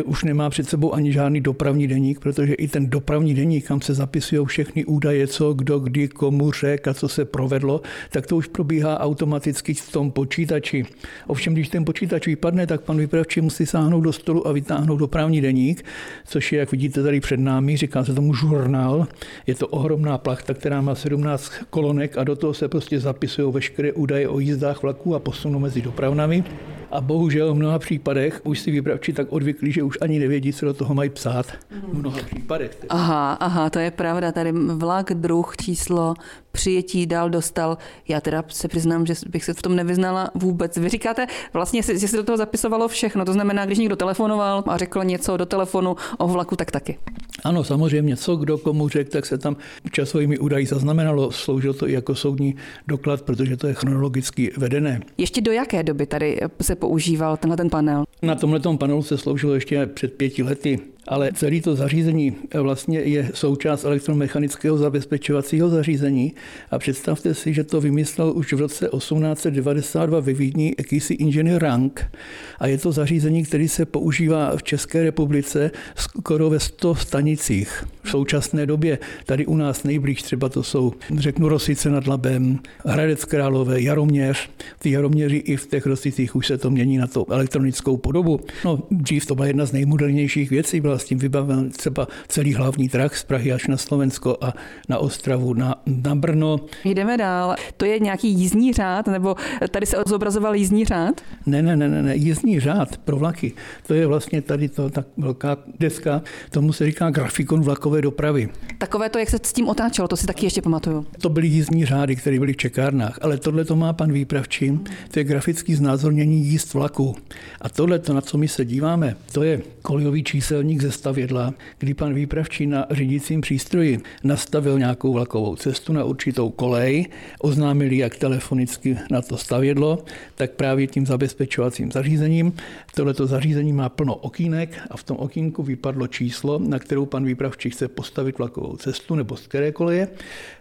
už 0.05 0.23
nemá 0.23 0.49
před 0.49 0.69
sebou 0.69 0.93
ani 0.93 1.13
žádný 1.13 1.41
dopravní 1.41 1.87
deník, 1.87 2.19
protože 2.19 2.53
i 2.53 2.67
ten 2.67 2.89
dopravní 2.89 3.33
deník, 3.33 3.67
kam 3.67 3.81
se 3.81 3.93
zapisují 3.93 4.45
všechny 4.45 4.85
údaje, 4.85 5.27
co, 5.27 5.53
kdo, 5.53 5.79
kdy, 5.79 6.07
komu 6.07 6.51
řek 6.51 6.87
a 6.87 6.93
co 6.93 7.07
se 7.07 7.25
provedlo, 7.25 7.81
tak 8.11 8.27
to 8.27 8.35
už 8.37 8.47
probíhá 8.47 8.99
automaticky 8.99 9.73
v 9.73 9.91
tom 9.91 10.11
počítači. 10.11 10.85
Ovšem, 11.27 11.53
když 11.53 11.69
ten 11.69 11.85
počítač 11.85 12.27
vypadne, 12.27 12.67
tak 12.67 12.81
pan 12.81 12.97
vypravčí 12.97 13.41
musí 13.41 13.65
sáhnout 13.65 14.01
do 14.01 14.13
stolu 14.13 14.47
a 14.47 14.51
vytáhnout 14.51 14.97
dopravní 14.97 15.41
deník, 15.41 15.85
což 16.25 16.51
je, 16.51 16.59
jak 16.59 16.71
vidíte 16.71 17.03
tady 17.03 17.19
před 17.19 17.39
námi, 17.39 17.77
říká 17.77 18.03
se 18.03 18.13
tomu 18.13 18.33
žurnál. 18.33 19.07
Je 19.47 19.55
to 19.55 19.67
ohromná 19.67 20.17
plachta, 20.17 20.53
která 20.53 20.81
má 20.81 20.95
17 20.95 21.51
kolonek 21.69 22.17
a 22.17 22.23
do 22.23 22.35
toho 22.35 22.53
se 22.53 22.67
prostě 22.67 22.99
zapisují 22.99 23.53
veškeré 23.53 23.93
údaje 23.93 24.29
o 24.29 24.39
jízdách 24.39 24.83
vlaků 24.83 25.15
a 25.15 25.19
posunu 25.19 25.59
mezi 25.59 25.81
dopravnami. 25.81 26.43
A 26.91 27.01
bohužel 27.01 27.53
v 27.53 27.57
mnoha 27.57 27.79
případech 27.79 28.41
už 28.43 28.59
si 28.59 28.71
vypravči 28.71 29.13
tak 29.13 29.31
odvyklí, 29.31 29.68
že 29.71 29.83
už 29.83 29.97
ani 30.01 30.19
nevědí, 30.19 30.53
co 30.53 30.65
do 30.65 30.73
toho 30.73 30.95
mají 30.95 31.09
psát. 31.09 31.45
V 31.91 31.93
mnoha 31.93 32.19
případech. 32.23 32.77
Aha, 32.89 33.33
aha, 33.33 33.69
to 33.69 33.79
je 33.79 33.91
pravda. 33.91 34.31
Tady 34.31 34.51
vlak, 34.51 35.13
druh, 35.13 35.57
číslo, 35.57 36.13
přijetí 36.51 37.05
dal, 37.05 37.29
dostal. 37.29 37.77
Já 38.07 38.21
teda 38.21 38.43
se 38.47 38.67
přiznám, 38.67 39.05
že 39.05 39.13
bych 39.29 39.43
se 39.43 39.53
v 39.53 39.61
tom 39.61 39.75
nevyznala 39.75 40.31
vůbec. 40.35 40.77
Vy 40.77 40.89
říkáte 40.89 41.27
vlastně, 41.53 41.81
že 41.83 42.07
se 42.07 42.17
do 42.17 42.23
toho 42.23 42.37
zapisovalo 42.37 42.87
všechno. 42.87 43.25
To 43.25 43.33
znamená, 43.33 43.65
když 43.65 43.77
někdo 43.77 43.95
telefonoval 43.95 44.63
a 44.67 44.77
řekl 44.77 45.03
něco 45.03 45.37
do 45.37 45.45
telefonu 45.45 45.95
o 46.17 46.27
vlaku, 46.27 46.55
tak 46.55 46.71
taky. 46.71 46.97
Ano, 47.43 47.63
samozřejmě, 47.63 48.17
co 48.17 48.35
kdo 48.35 48.57
komu 48.57 48.89
řekl, 48.89 49.11
tak 49.11 49.25
se 49.25 49.37
tam 49.37 49.55
časovými 49.91 50.37
údaji 50.37 50.65
zaznamenalo. 50.65 51.31
Sloužilo 51.31 51.73
to 51.73 51.87
i 51.87 51.93
jako 51.93 52.15
soudní 52.15 52.55
doklad, 52.87 53.21
protože 53.21 53.57
to 53.57 53.67
je 53.67 53.73
chronologicky 53.73 54.51
vedené. 54.57 55.01
Ještě 55.17 55.41
do 55.41 55.51
jaké 55.51 55.83
doby 55.83 56.05
tady 56.05 56.39
se 56.61 56.75
používal 56.75 57.37
tenhle 57.37 57.57
ten 57.57 57.69
panel? 57.69 58.03
Na 58.21 58.35
tomhle 58.35 58.59
panelu 58.77 59.03
se 59.03 59.17
sloužilo 59.17 59.53
ještě 59.53 59.85
před 59.85 60.13
pěti 60.13 60.43
lety 60.43 60.79
ale 61.07 61.31
celé 61.33 61.61
to 61.61 61.75
zařízení 61.75 62.35
vlastně 62.61 62.99
je 62.99 63.29
součást 63.33 63.83
elektromechanického 63.83 64.77
zabezpečovacího 64.77 65.69
zařízení 65.69 66.33
a 66.71 66.79
představte 66.79 67.33
si, 67.33 67.53
že 67.53 67.63
to 67.63 67.81
vymyslel 67.81 68.31
už 68.35 68.53
v 68.53 68.59
roce 68.59 68.89
1892 68.97 70.19
ve 70.19 70.33
Vídni 70.33 70.75
jakýsi 70.77 71.13
inženýr 71.13 71.61
Rank 71.61 72.11
a 72.59 72.67
je 72.67 72.77
to 72.77 72.91
zařízení, 72.91 73.43
který 73.43 73.67
se 73.67 73.85
používá 73.85 74.57
v 74.57 74.63
České 74.63 75.03
republice 75.03 75.71
skoro 75.95 76.49
ve 76.49 76.59
100 76.59 76.95
stanicích. 76.95 77.85
V 78.03 78.09
současné 78.09 78.65
době 78.65 78.99
tady 79.25 79.45
u 79.45 79.55
nás 79.55 79.83
nejblíž 79.83 80.23
třeba 80.23 80.49
to 80.49 80.63
jsou, 80.63 80.93
řeknu, 81.17 81.49
Rosice 81.49 81.89
nad 81.89 82.07
Labem, 82.07 82.59
Hradec 82.85 83.25
Králové, 83.25 83.81
Jaroměř. 83.81 84.49
Ty 84.79 84.91
Jaroměři 84.91 85.37
i 85.37 85.55
v 85.55 85.67
těch 85.67 85.85
Rosicích 85.85 86.35
už 86.35 86.47
se 86.47 86.57
to 86.57 86.69
mění 86.69 86.97
na 86.97 87.07
to 87.07 87.25
elektronickou 87.31 87.97
podobu. 87.97 88.39
No, 88.65 88.83
dřív 88.91 89.25
to 89.25 89.35
byla 89.35 89.47
jedna 89.47 89.65
z 89.65 89.71
nejmodernějších 89.71 90.49
věcí, 90.49 90.81
byla 90.89 90.99
s 90.99 91.03
tím 91.03 91.19
vybaven 91.19 91.69
třeba 91.69 92.07
celý 92.27 92.53
hlavní 92.53 92.89
trh 92.89 93.17
z 93.17 93.23
Prahy 93.23 93.53
až 93.53 93.67
na 93.67 93.77
Slovensko 93.77 94.37
a 94.41 94.53
na 94.89 94.97
Ostravu, 94.97 95.53
na, 95.53 95.75
na 95.85 96.15
Brno. 96.15 96.59
Jdeme 96.85 97.17
dál. 97.17 97.55
To 97.77 97.85
je 97.85 97.99
nějaký 97.99 98.29
jízdní 98.29 98.73
řád, 98.73 99.07
nebo 99.07 99.35
tady 99.71 99.85
se 99.85 99.97
zobrazoval 100.07 100.55
jízdní 100.55 100.85
řád? 100.85 101.21
Ne, 101.45 101.61
ne, 101.61 101.75
ne, 101.75 101.89
ne, 101.89 102.03
ne. 102.03 102.15
jízdní 102.15 102.59
řád 102.59 102.97
pro 102.97 103.17
vlaky. 103.17 103.53
To 103.87 103.93
je 103.93 104.07
vlastně 104.07 104.41
tady 104.41 104.69
to 104.69 104.89
tak 104.89 105.05
velká 105.17 105.57
deska, 105.79 106.21
tomu 106.49 106.73
se 106.73 106.85
říká 106.85 107.09
grafikon 107.09 107.61
vlakové 107.61 108.01
dopravy. 108.01 108.49
Takové 108.77 109.09
to, 109.09 109.19
jak 109.19 109.29
se 109.29 109.37
s 109.43 109.53
tím 109.53 109.67
otáčelo, 109.67 110.07
to 110.07 110.17
si 110.17 110.27
taky 110.27 110.45
ještě 110.45 110.61
pamatuju. 110.61 111.05
To 111.21 111.29
byly 111.29 111.47
jízdní 111.47 111.85
řády, 111.85 112.15
které 112.15 112.39
byly 112.39 112.53
v 112.53 112.57
čekárnách, 112.57 113.19
ale 113.21 113.37
tohle 113.37 113.65
to 113.65 113.75
má 113.75 113.93
pan 113.93 114.11
výpravčí, 114.11 114.79
to 115.11 115.19
je 115.19 115.23
grafický 115.23 115.75
znázornění 115.75 116.45
jízd 116.45 116.73
vlaku. 116.73 117.15
A 117.61 117.69
tohle, 117.69 117.99
to, 117.99 118.13
na 118.13 118.21
co 118.21 118.37
my 118.37 118.47
se 118.47 118.65
díváme, 118.65 119.15
to 119.31 119.43
je 119.43 119.61
kolejový 119.81 120.23
číselník 120.23 120.78
ze 120.81 120.91
stavědla, 120.91 121.53
kdy 121.77 121.93
pan 121.93 122.13
výpravčí 122.13 122.67
na 122.67 122.87
řídícím 122.91 123.41
přístroji 123.41 123.99
nastavil 124.23 124.79
nějakou 124.79 125.13
vlakovou 125.13 125.55
cestu 125.55 125.93
na 125.93 126.03
určitou 126.03 126.49
kolej, 126.49 127.05
oznámili 127.39 127.97
jak 127.97 128.15
telefonicky 128.15 128.97
na 129.11 129.21
to 129.21 129.37
stavědlo, 129.37 130.03
tak 130.35 130.51
právě 130.51 130.87
tím 130.87 131.05
zabezpečovacím 131.05 131.91
zařízením. 131.91 132.53
Tohleto 132.95 133.27
zařízení 133.27 133.73
má 133.73 133.89
plno 133.89 134.15
okýnek 134.15 134.79
a 134.89 134.97
v 134.97 135.03
tom 135.03 135.17
okýnku 135.17 135.63
vypadlo 135.63 136.07
číslo, 136.07 136.59
na 136.59 136.79
kterou 136.79 137.05
pan 137.05 137.25
výpravčí 137.25 137.69
chce 137.69 137.87
postavit 137.87 138.37
vlakovou 138.37 138.77
cestu 138.77 139.15
nebo 139.15 139.37
z 139.37 139.47
které 139.47 139.71
koleje. 139.71 140.07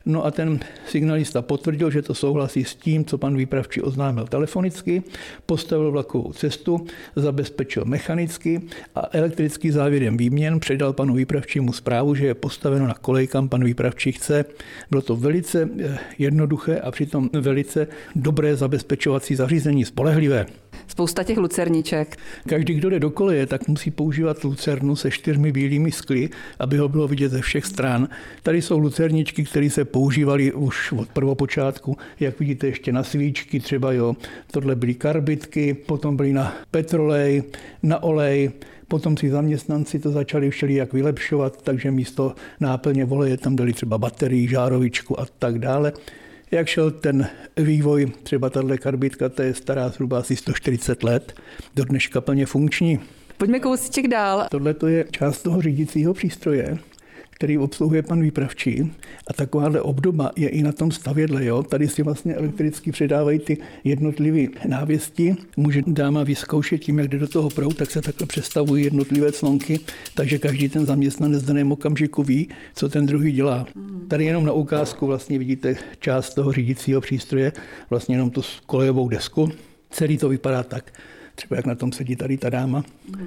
No 0.06 0.24
a 0.24 0.30
ten 0.30 0.60
signalista 0.86 1.42
potvrdil, 1.42 1.90
že 1.90 2.02
to 2.02 2.14
souhlasí 2.14 2.64
s 2.64 2.74
tím, 2.74 3.04
co 3.04 3.18
pan 3.18 3.36
výpravčí 3.36 3.82
oznámil 3.82 4.26
telefonicky, 4.26 5.02
postavil 5.46 5.90
vlakovou 5.90 6.32
cestu, 6.32 6.86
zabezpečil 7.16 7.84
mechanicky 7.84 8.60
a 8.94 9.08
elektrický 9.12 9.70
závěrem 10.08 10.16
výměn 10.16 10.60
předal 10.60 10.92
panu 10.92 11.14
výpravčímu 11.14 11.72
zprávu, 11.72 12.14
že 12.14 12.26
je 12.26 12.34
postaveno 12.34 12.86
na 12.86 12.94
kolej, 12.94 13.26
kam 13.26 13.48
pan 13.48 13.64
výpravčí 13.64 14.12
chce. 14.12 14.44
Bylo 14.90 15.02
to 15.02 15.16
velice 15.16 15.68
eh, 15.80 15.98
jednoduché 16.18 16.80
a 16.80 16.90
přitom 16.90 17.30
velice 17.32 17.86
dobré 18.16 18.56
zabezpečovací 18.56 19.34
zařízení, 19.34 19.84
spolehlivé. 19.84 20.46
Spousta 20.86 21.22
těch 21.22 21.38
lucerniček. 21.38 22.16
Každý, 22.48 22.74
kdo 22.74 22.90
jde 22.90 23.00
do 23.00 23.10
koleje, 23.10 23.46
tak 23.46 23.68
musí 23.68 23.90
používat 23.90 24.44
lucernu 24.44 24.96
se 24.96 25.10
čtyřmi 25.10 25.52
bílými 25.52 25.92
skly, 25.92 26.30
aby 26.58 26.78
ho 26.78 26.88
bylo 26.88 27.08
vidět 27.08 27.28
ze 27.28 27.40
všech 27.40 27.66
stran. 27.66 28.08
Tady 28.42 28.62
jsou 28.62 28.78
lucerničky, 28.78 29.44
které 29.44 29.70
se 29.70 29.84
používaly 29.84 30.52
už 30.52 30.92
od 30.92 31.08
prvopočátku. 31.08 31.96
Jak 32.20 32.40
vidíte, 32.40 32.66
ještě 32.66 32.92
na 32.92 33.02
svíčky 33.02 33.60
třeba, 33.60 33.92
jo. 33.92 34.16
Tohle 34.50 34.76
byly 34.76 34.94
karbitky, 34.94 35.74
potom 35.74 36.16
byly 36.16 36.32
na 36.32 36.56
petrolej, 36.70 37.42
na 37.82 38.02
olej, 38.02 38.50
Potom 38.88 39.16
si 39.16 39.30
zaměstnanci 39.30 39.98
to 39.98 40.10
začali 40.10 40.50
všelijak 40.50 40.92
vylepšovat, 40.92 41.62
takže 41.62 41.90
místo 41.90 42.34
náplně 42.60 43.04
voleje 43.04 43.36
tam 43.36 43.56
dali 43.56 43.72
třeba 43.72 43.98
baterii, 43.98 44.48
žárovičku 44.48 45.20
a 45.20 45.26
tak 45.38 45.58
dále. 45.58 45.92
Jak 46.50 46.66
šel 46.66 46.90
ten 46.90 47.28
vývoj, 47.56 48.12
třeba 48.22 48.50
tahle 48.50 48.78
karbitka, 48.78 49.28
ta 49.28 49.42
je 49.42 49.54
stará 49.54 49.88
zhruba 49.88 50.18
asi 50.18 50.36
140 50.36 51.02
let, 51.02 51.34
do 51.74 51.84
dneška 51.84 52.20
plně 52.20 52.46
funkční. 52.46 53.00
Pojďme 53.36 53.60
kousíček 53.60 54.08
dál. 54.08 54.46
Tohle 54.50 54.74
je 54.86 55.04
část 55.10 55.42
toho 55.42 55.62
řídícího 55.62 56.14
přístroje 56.14 56.78
který 57.38 57.58
obsluhuje 57.58 58.02
pan 58.02 58.20
výpravčí. 58.20 58.92
A 59.26 59.32
takováhle 59.32 59.80
obdoba 59.80 60.30
je 60.36 60.48
i 60.48 60.62
na 60.62 60.72
tom 60.72 60.90
stavědle. 60.90 61.44
Jo? 61.44 61.62
Tady 61.62 61.88
si 61.88 62.02
vlastně 62.02 62.34
elektricky 62.34 62.92
předávají 62.92 63.38
ty 63.38 63.58
jednotlivé 63.84 64.52
návěsti. 64.66 65.36
Může 65.56 65.82
dáma 65.86 66.22
vyzkoušet 66.22 66.78
tím, 66.78 66.98
jak 66.98 67.08
jde 67.08 67.18
do 67.18 67.28
toho 67.28 67.50
prout, 67.50 67.76
tak 67.76 67.90
se 67.90 68.02
takhle 68.02 68.26
přestavují 68.26 68.84
jednotlivé 68.84 69.32
clonky, 69.32 69.80
takže 70.14 70.38
každý 70.38 70.68
ten 70.68 70.86
zaměstnanec 70.86 71.42
v 71.42 71.46
daném 71.46 71.72
okamžiku 71.72 72.22
ví, 72.22 72.48
co 72.74 72.88
ten 72.88 73.06
druhý 73.06 73.32
dělá. 73.32 73.66
Tady 74.08 74.24
jenom 74.24 74.44
na 74.44 74.52
ukázku 74.52 75.06
vlastně 75.06 75.38
vidíte 75.38 75.76
část 76.00 76.34
toho 76.34 76.52
řídícího 76.52 77.00
přístroje, 77.00 77.52
vlastně 77.90 78.14
jenom 78.14 78.30
tu 78.30 78.42
kolejovou 78.66 79.08
desku. 79.08 79.50
Celý 79.90 80.18
to 80.18 80.28
vypadá 80.28 80.62
tak 80.62 80.92
třeba 81.38 81.56
jak 81.56 81.66
na 81.66 81.74
tom 81.74 81.92
sedí 81.92 82.16
tady 82.16 82.36
ta 82.36 82.50
dáma. 82.50 82.84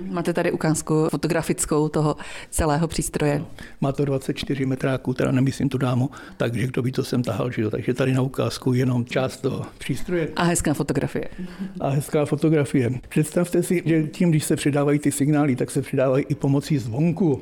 Máte 0.09 0.33
tady 0.33 0.51
ukázku 0.51 1.07
fotografickou 1.09 1.89
toho 1.89 2.15
celého 2.49 2.87
přístroje. 2.87 3.43
Má 3.81 3.91
to 3.91 4.05
24 4.05 4.65
metráků, 4.65 5.13
teda 5.13 5.31
nemyslím 5.31 5.69
tu 5.69 5.77
dámu, 5.77 6.09
takže 6.37 6.67
kdo 6.67 6.81
by 6.81 6.91
to 6.91 7.03
sem 7.03 7.23
tahal, 7.23 7.51
že 7.51 7.61
jo? 7.61 7.69
takže 7.69 7.93
tady 7.93 8.13
na 8.13 8.21
ukázku 8.21 8.73
jenom 8.73 9.05
část 9.05 9.37
toho 9.37 9.65
přístroje. 9.77 10.29
A 10.35 10.43
hezká 10.43 10.73
fotografie. 10.73 11.27
A 11.79 11.89
hezká 11.89 12.25
fotografie. 12.25 12.89
Představte 13.09 13.63
si, 13.63 13.83
že 13.85 14.03
tím, 14.03 14.29
když 14.29 14.43
se 14.43 14.55
přidávají 14.55 14.99
ty 14.99 15.11
signály, 15.11 15.55
tak 15.55 15.71
se 15.71 15.81
přidávají 15.81 16.25
i 16.29 16.35
pomocí 16.35 16.77
zvonku. 16.77 17.41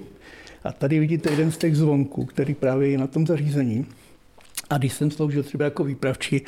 A 0.63 0.71
tady 0.71 0.99
vidíte 0.99 1.29
jeden 1.29 1.51
z 1.51 1.57
těch 1.57 1.75
zvonků, 1.75 2.25
který 2.25 2.53
právě 2.53 2.89
je 2.89 2.97
na 2.97 3.07
tom 3.07 3.27
zařízení. 3.27 3.85
A 4.69 4.77
když 4.77 4.93
jsem 4.93 5.11
sloužil 5.11 5.43
třeba 5.43 5.65
jako 5.65 5.83
výpravčí, 5.83 6.41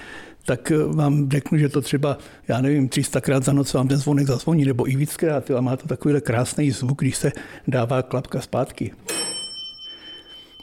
tak 0.46 0.72
eh, 0.72 0.78
vám 0.78 1.32
řeknu, 1.32 1.58
že 1.58 1.70
to 1.70 1.82
třeba, 1.82 2.18
já 2.48 2.62
nevím, 2.62 2.88
300krát 2.90 3.42
za 3.42 3.54
noc 3.54 3.74
vám 3.74 3.88
ten 3.88 3.98
zvonek 3.98 4.28
zazvoní, 4.28 4.66
nebo 4.66 4.90
i 4.90 4.96
víckrát, 4.96 5.52
a 5.52 5.62
má 5.62 5.78
to 5.78 5.88
takový 5.88 6.22
krásný 6.22 6.72
zvuk, 6.72 7.02
když 7.02 7.18
se 7.18 7.32
dává 7.68 8.02
klapka 8.02 8.42
zpátky. 8.42 8.92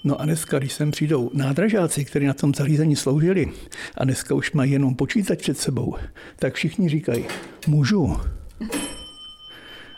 No 0.05 0.21
a 0.21 0.25
dneska, 0.25 0.59
když 0.59 0.73
sem 0.73 0.91
přijdou 0.91 1.31
nádražáci, 1.35 2.05
kteří 2.05 2.27
na 2.27 2.35
tom 2.35 2.55
zařízení 2.55 2.97
sloužili, 2.97 3.53
a 3.97 4.05
dneska 4.05 4.35
už 4.35 4.53
mají 4.53 4.73
jenom 4.73 4.95
počítač 4.95 5.39
před 5.39 5.59
sebou, 5.59 5.95
tak 6.37 6.55
všichni 6.55 6.89
říkají, 6.89 7.25
můžu, 7.67 8.17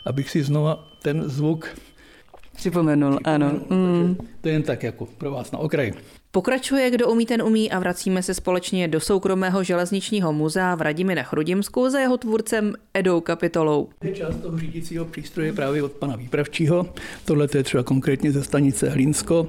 abych 0.05 0.29
si 0.29 0.43
znova 0.43 0.87
ten 1.01 1.29
zvuk 1.29 1.67
Připomenul, 2.55 3.19
ano. 3.23 3.51
Mm. 3.69 4.15
To 4.41 4.47
je 4.47 4.53
jen 4.53 4.63
tak 4.63 4.83
jako 4.83 5.05
pro 5.05 5.31
vás 5.31 5.51
na 5.51 5.59
okraji. 5.59 5.93
Pokračuje, 6.33 6.89
kdo 6.89 7.07
umí, 7.07 7.25
ten 7.25 7.41
umí 7.41 7.71
a 7.71 7.79
vracíme 7.79 8.23
se 8.23 8.33
společně 8.33 8.87
do 8.87 8.99
soukromého 8.99 9.63
železničního 9.63 10.33
muzea 10.33 10.75
v 10.75 10.81
Radimi 10.81 11.15
na 11.15 11.23
Chrudimsku 11.23 11.89
za 11.89 11.99
jeho 11.99 12.17
tvůrcem 12.17 12.73
Edou 12.93 13.21
Kapitolou. 13.21 13.89
Je 14.03 14.15
část 14.15 14.35
toho 14.35 14.57
řídícího 14.57 15.05
přístroje 15.05 15.53
právě 15.53 15.83
od 15.83 15.91
pana 15.91 16.15
Výpravčího. 16.15 16.93
Tohle 17.25 17.47
je 17.55 17.63
třeba 17.63 17.83
konkrétně 17.83 18.31
ze 18.31 18.43
stanice 18.43 18.89
Hlínsko. 18.89 19.47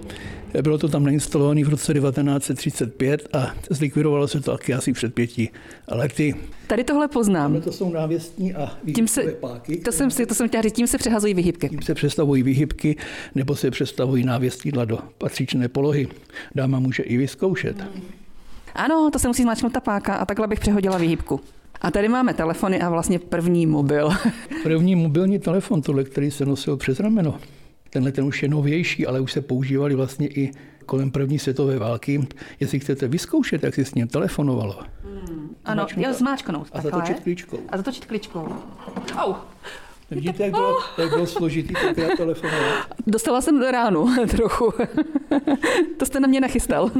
Bylo 0.63 0.79
to 0.79 0.89
tam 0.89 1.05
nainstalované 1.05 1.65
v 1.65 1.69
roce 1.69 1.95
1935 1.95 3.29
a 3.33 3.55
zlikvidovalo 3.71 4.29
se 4.29 4.41
to 4.41 4.51
taky 4.51 4.75
asi 4.75 4.93
před 4.93 5.15
pěti 5.15 5.49
lety. 5.89 6.35
Tady 6.67 6.85
tohle 6.85 7.09
poznám. 7.09 7.61
to 7.61 7.73
jsou 7.73 7.93
návěstní 7.93 8.55
a 8.55 8.77
tím 8.95 9.09
se, 9.09 9.23
páky. 9.23 9.77
To 9.77 9.93
jsem, 9.93 10.11
si, 10.11 10.27
to 10.27 10.35
jsem 10.35 10.49
chtěla 10.49 10.63
říct, 10.63 10.73
tím 10.73 10.87
se 10.87 10.99
přehazují 10.99 11.35
vyhybky. 11.35 11.69
Tím 11.69 11.83
se 11.83 11.95
přestavují 11.95 12.43
vyhybky 12.43 12.97
nebo 13.35 13.57
se 13.57 13.71
přestavují 13.71 14.25
návěstidla 14.25 14.85
do 14.85 14.99
patřičné 15.19 15.69
polohy. 15.69 16.09
Dáma 16.55 16.79
může 16.79 17.03
i 17.03 17.17
vyzkoušet. 17.17 17.85
Ano, 18.75 19.11
to 19.13 19.19
se 19.19 19.29
musí 19.29 19.43
zmáčknout 19.43 19.73
ta 19.73 19.81
páka 19.81 20.15
a 20.15 20.27
takhle 20.27 20.47
bych 20.47 20.61
přehodila 20.61 20.99
vyhybku. 20.99 21.41
A 21.81 21.91
tady 21.91 22.09
máme 22.09 22.35
telefony 22.35 22.81
a 22.81 22.91
vlastně 22.91 23.19
první 23.19 23.67
mobil. 23.67 24.11
první 24.63 24.97
mobilní 24.97 25.39
telefon, 25.39 25.83
tohle, 25.83 26.05
který 26.05 26.31
se 26.31 26.45
nosil 26.45 26.77
přes 26.77 27.01
rameno. 27.01 27.39
Tenhle 27.93 28.13
ten 28.13 28.25
už 28.25 28.43
je 28.43 28.49
novější, 28.49 29.07
ale 29.07 29.21
už 29.21 29.33
se 29.33 29.41
používali 29.41 29.95
vlastně 29.95 30.29
i 30.29 30.51
kolem 30.87 31.11
první 31.11 31.39
světové 31.39 31.79
války. 31.79 32.29
Jestli 32.61 32.81
chcete 32.81 33.09
vyzkoušet, 33.09 33.63
jak 33.63 33.75
si 33.75 33.85
s 33.85 33.95
ním 33.95 34.09
telefonovalo. 34.09 34.83
Hmm. 35.05 35.57
Ano, 35.65 35.87
já 35.97 36.13
zmáčknout. 36.13 36.69
A 36.73 36.81
zatočit 36.81 37.21
klíčkou. 37.21 37.59
A 37.69 37.77
zatočit 37.77 38.05
klíčkou. 38.05 38.49
Au. 39.17 39.35
Vidíte, 40.14 40.42
jak 40.42 40.52
bylo, 40.52 40.78
jak 40.99 41.11
bylo 41.11 41.26
složitý 41.26 41.75
tenkrát 41.75 42.16
telefonovat? 42.16 42.87
Dostala 43.07 43.40
jsem 43.40 43.61
do 43.61 43.71
ránu 43.71 44.07
trochu. 44.31 44.73
to 45.97 46.07
jste 46.07 46.21
na 46.21 46.28
mě 46.28 46.40
nachystal. 46.40 46.90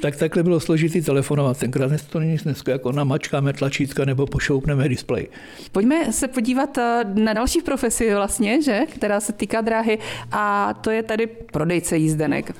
tak 0.00 0.16
takhle 0.16 0.42
bylo 0.42 0.60
složitý 0.60 1.02
telefonovat. 1.02 1.58
Tenkrát 1.58 1.90
to 2.10 2.18
není 2.18 2.36
dneska 2.36 2.72
jako 2.72 2.92
namačkáme 2.92 3.52
tlačítka 3.52 4.04
nebo 4.04 4.26
pošoupneme 4.26 4.88
displej. 4.88 5.28
Pojďme 5.72 6.12
se 6.12 6.28
podívat 6.28 6.78
eh, 6.78 7.04
na 7.14 7.32
další 7.32 7.62
profesi 7.62 8.14
vlastně, 8.14 8.62
že? 8.62 8.80
která 8.94 9.20
se 9.20 9.32
týká 9.32 9.60
dráhy 9.60 9.98
a 10.32 10.74
to 10.80 10.90
je 10.90 11.02
tady 11.02 11.26
prodejce 11.26 11.96
jízdenek. 11.96 12.52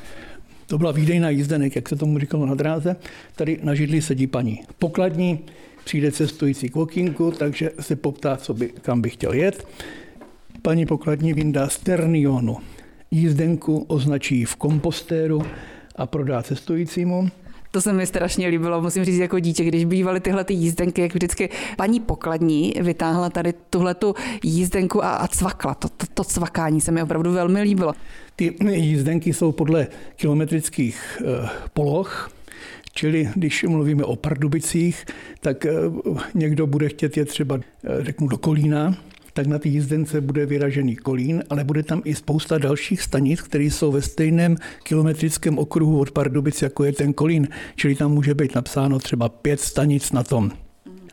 To 0.67 0.79
byla 0.79 0.93
výdejná 0.93 1.31
jízdenek, 1.31 1.77
jak 1.77 1.89
se 1.89 1.97
tomu 1.97 2.19
říkalo 2.19 2.47
na 2.47 2.55
dráze. 2.55 2.97
Tady 3.37 3.59
na 3.63 3.75
židli 3.75 4.03
sedí 4.03 4.27
paní 4.27 4.61
pokladní, 4.79 5.41
přijde 5.85 6.13
cestující 6.13 6.69
k 6.69 6.77
okinku, 6.77 7.31
takže 7.31 7.71
se 7.81 7.97
poptá, 7.97 8.37
co 8.37 8.55
by, 8.55 8.69
kam 8.69 9.01
by 9.01 9.11
chtěl 9.11 9.33
jet. 9.33 9.67
Paní 10.63 10.87
pokladní 10.87 11.33
vyndá 11.33 11.69
sternionu. 11.69 12.57
Jízdenku 13.11 13.85
označí 13.89 14.45
v 14.45 14.57
kompostéru 14.57 15.43
a 15.97 16.07
prodá 16.07 16.43
cestujícímu. 16.43 17.29
To 17.71 17.81
se 17.81 17.93
mi 17.93 18.07
strašně 18.07 18.49
líbilo, 18.49 18.83
musím 18.83 19.05
říct 19.05 19.19
jako 19.19 19.39
dítě, 19.39 19.65
když 19.65 19.85
bývaly 19.85 20.21
tyhle 20.21 20.45
ty 20.45 20.55
jízdenky, 20.55 21.03
jak 21.03 21.15
vždycky 21.15 21.49
paní 21.77 22.01
pokladní 22.01 22.75
vytáhla 22.81 23.31
tady 23.31 23.55
tuhle 23.71 23.95
tu 23.95 24.15
jízdenku 24.43 25.05
a, 25.05 25.11
a 25.11 25.29
cvakla. 25.29 25.75
To, 25.75 25.89
to, 25.89 26.07
to 26.15 26.25
cvakání 26.25 26.81
se 26.81 26.93
mi 26.93 27.03
opravdu 27.03 27.33
velmi 27.33 27.63
líbilo. 27.63 27.93
Ty 28.37 28.55
jízdenky 28.71 29.33
jsou 29.33 29.53
podle 29.53 29.87
kilometrických 30.17 31.23
uh, 31.25 31.49
poloh, 31.73 32.31
Čili 32.93 33.29
když 33.35 33.63
mluvíme 33.63 34.05
o 34.05 34.17
Pardubicích, 34.17 35.05
tak 35.41 35.67
eh, 35.67 35.73
někdo 36.35 36.67
bude 36.67 36.89
chtět 36.89 37.17
je 37.17 37.25
třeba, 37.25 37.61
eh, 37.85 38.05
řeknu, 38.05 38.29
do 38.29 38.39
Kolína, 38.39 38.97
tak 39.33 39.47
na 39.47 39.59
té 39.59 39.69
jízdence 39.69 40.21
bude 40.21 40.47
vyražený 40.47 40.97
Kolín, 40.97 41.43
ale 41.51 41.65
bude 41.65 41.83
tam 41.83 42.03
i 42.05 42.15
spousta 42.15 42.59
dalších 42.59 43.03
stanic, 43.03 43.41
které 43.41 43.65
jsou 43.65 43.93
ve 43.93 44.03
stejném 44.03 44.57
kilometrickém 44.83 45.59
okruhu 45.59 46.01
od 46.01 46.11
Pardubic, 46.11 46.63
jako 46.63 46.85
je 46.85 46.93
ten 46.93 47.13
Kolín. 47.13 47.49
Čili 47.77 47.95
tam 47.95 48.13
může 48.13 48.35
být 48.35 48.55
napsáno 48.55 48.99
třeba 48.99 49.29
pět 49.29 49.61
stanic 49.61 50.13
na 50.13 50.23
tom. 50.23 50.51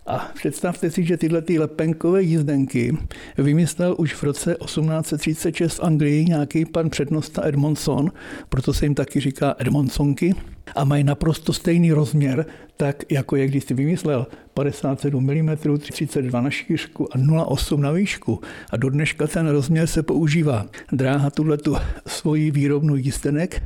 A 0.10 0.32
představte 0.36 0.92
si, 0.92 1.04
že 1.04 1.18
tyhle 1.18 1.42
ty 1.42 1.60
lepenkové 1.60 2.24
jízdenky 2.24 2.98
vymyslel 3.38 3.96
už 3.98 4.14
v 4.14 4.24
roce 4.24 4.56
1836 4.66 5.78
v 5.78 5.84
Anglii 5.84 6.26
nějaký 6.26 6.66
pan 6.66 6.90
přednosta 6.90 7.48
Edmondson, 7.48 8.12
proto 8.50 8.74
se 8.74 8.86
jim 8.86 8.96
taky 8.96 9.20
říká 9.20 9.56
Edmondsonky, 9.60 10.36
a 10.76 10.84
mají 10.84 11.04
naprosto 11.04 11.54
stejný 11.54 11.92
rozměr, 11.92 12.46
tak 12.78 13.04
jako 13.12 13.36
je 13.36 13.48
když 13.48 13.64
si 13.64 13.74
vymyslel 13.74 14.28
57 14.54 15.24
mm, 15.24 15.58
32 15.80 16.42
na 16.42 16.50
šířku 16.50 17.16
a 17.16 17.18
0,8 17.18 17.80
na 17.80 17.92
výšku. 17.92 18.42
A 18.70 18.78
do 18.78 18.90
dneška 18.90 19.28
ten 19.28 19.48
rozměr 19.48 19.88
se 19.88 20.04
používá. 20.04 20.66
Dráha 20.92 21.30
tuhle 21.30 21.58
tu 21.58 21.76
svoji 22.08 22.52
výrobnu 22.52 22.96
jízdenek 22.96 23.62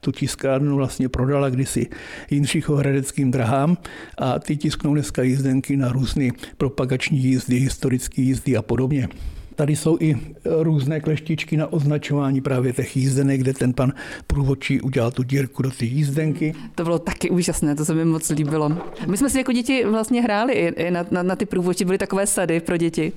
tu 0.00 0.12
tiskárnu 0.12 0.76
vlastně 0.76 1.08
prodala 1.08 1.50
kdysi 1.50 1.86
Jindřichohradeckým 2.30 3.30
drahám 3.30 3.76
a 4.18 4.38
ty 4.38 4.56
tisknou 4.56 4.94
dneska 4.94 5.22
jízdenky 5.22 5.76
na 5.76 5.92
různé 5.92 6.28
propagační 6.56 7.18
jízdy, 7.18 7.58
historické 7.58 8.22
jízdy 8.22 8.56
a 8.56 8.62
podobně. 8.62 9.08
Tady 9.54 9.76
jsou 9.76 9.96
i 10.00 10.16
různé 10.44 11.00
kleštičky 11.00 11.56
na 11.56 11.72
označování 11.72 12.40
právě 12.40 12.72
těch 12.72 12.96
jízdenek, 12.96 13.40
kde 13.40 13.52
ten 13.52 13.72
pan 13.72 13.92
průvodčí 14.26 14.80
udělal 14.80 15.10
tu 15.10 15.22
dírku 15.22 15.62
do 15.62 15.70
té 15.70 15.84
jízdenky. 15.84 16.54
To 16.74 16.84
bylo 16.84 16.98
taky 16.98 17.30
úžasné, 17.30 17.74
to 17.74 17.84
se 17.84 17.94
mi 17.94 18.04
moc 18.04 18.30
líbilo. 18.30 18.76
My 19.06 19.16
jsme 19.16 19.30
si 19.30 19.38
jako 19.38 19.52
děti 19.52 19.84
vlastně 19.84 20.22
hráli 20.22 20.52
i 20.52 20.90
na, 20.90 21.06
na, 21.10 21.22
na 21.22 21.36
ty 21.36 21.46
průvodčí, 21.46 21.84
byly 21.84 21.98
takové 21.98 22.26
sady 22.26 22.60
pro 22.60 22.76
děti. 22.76 23.12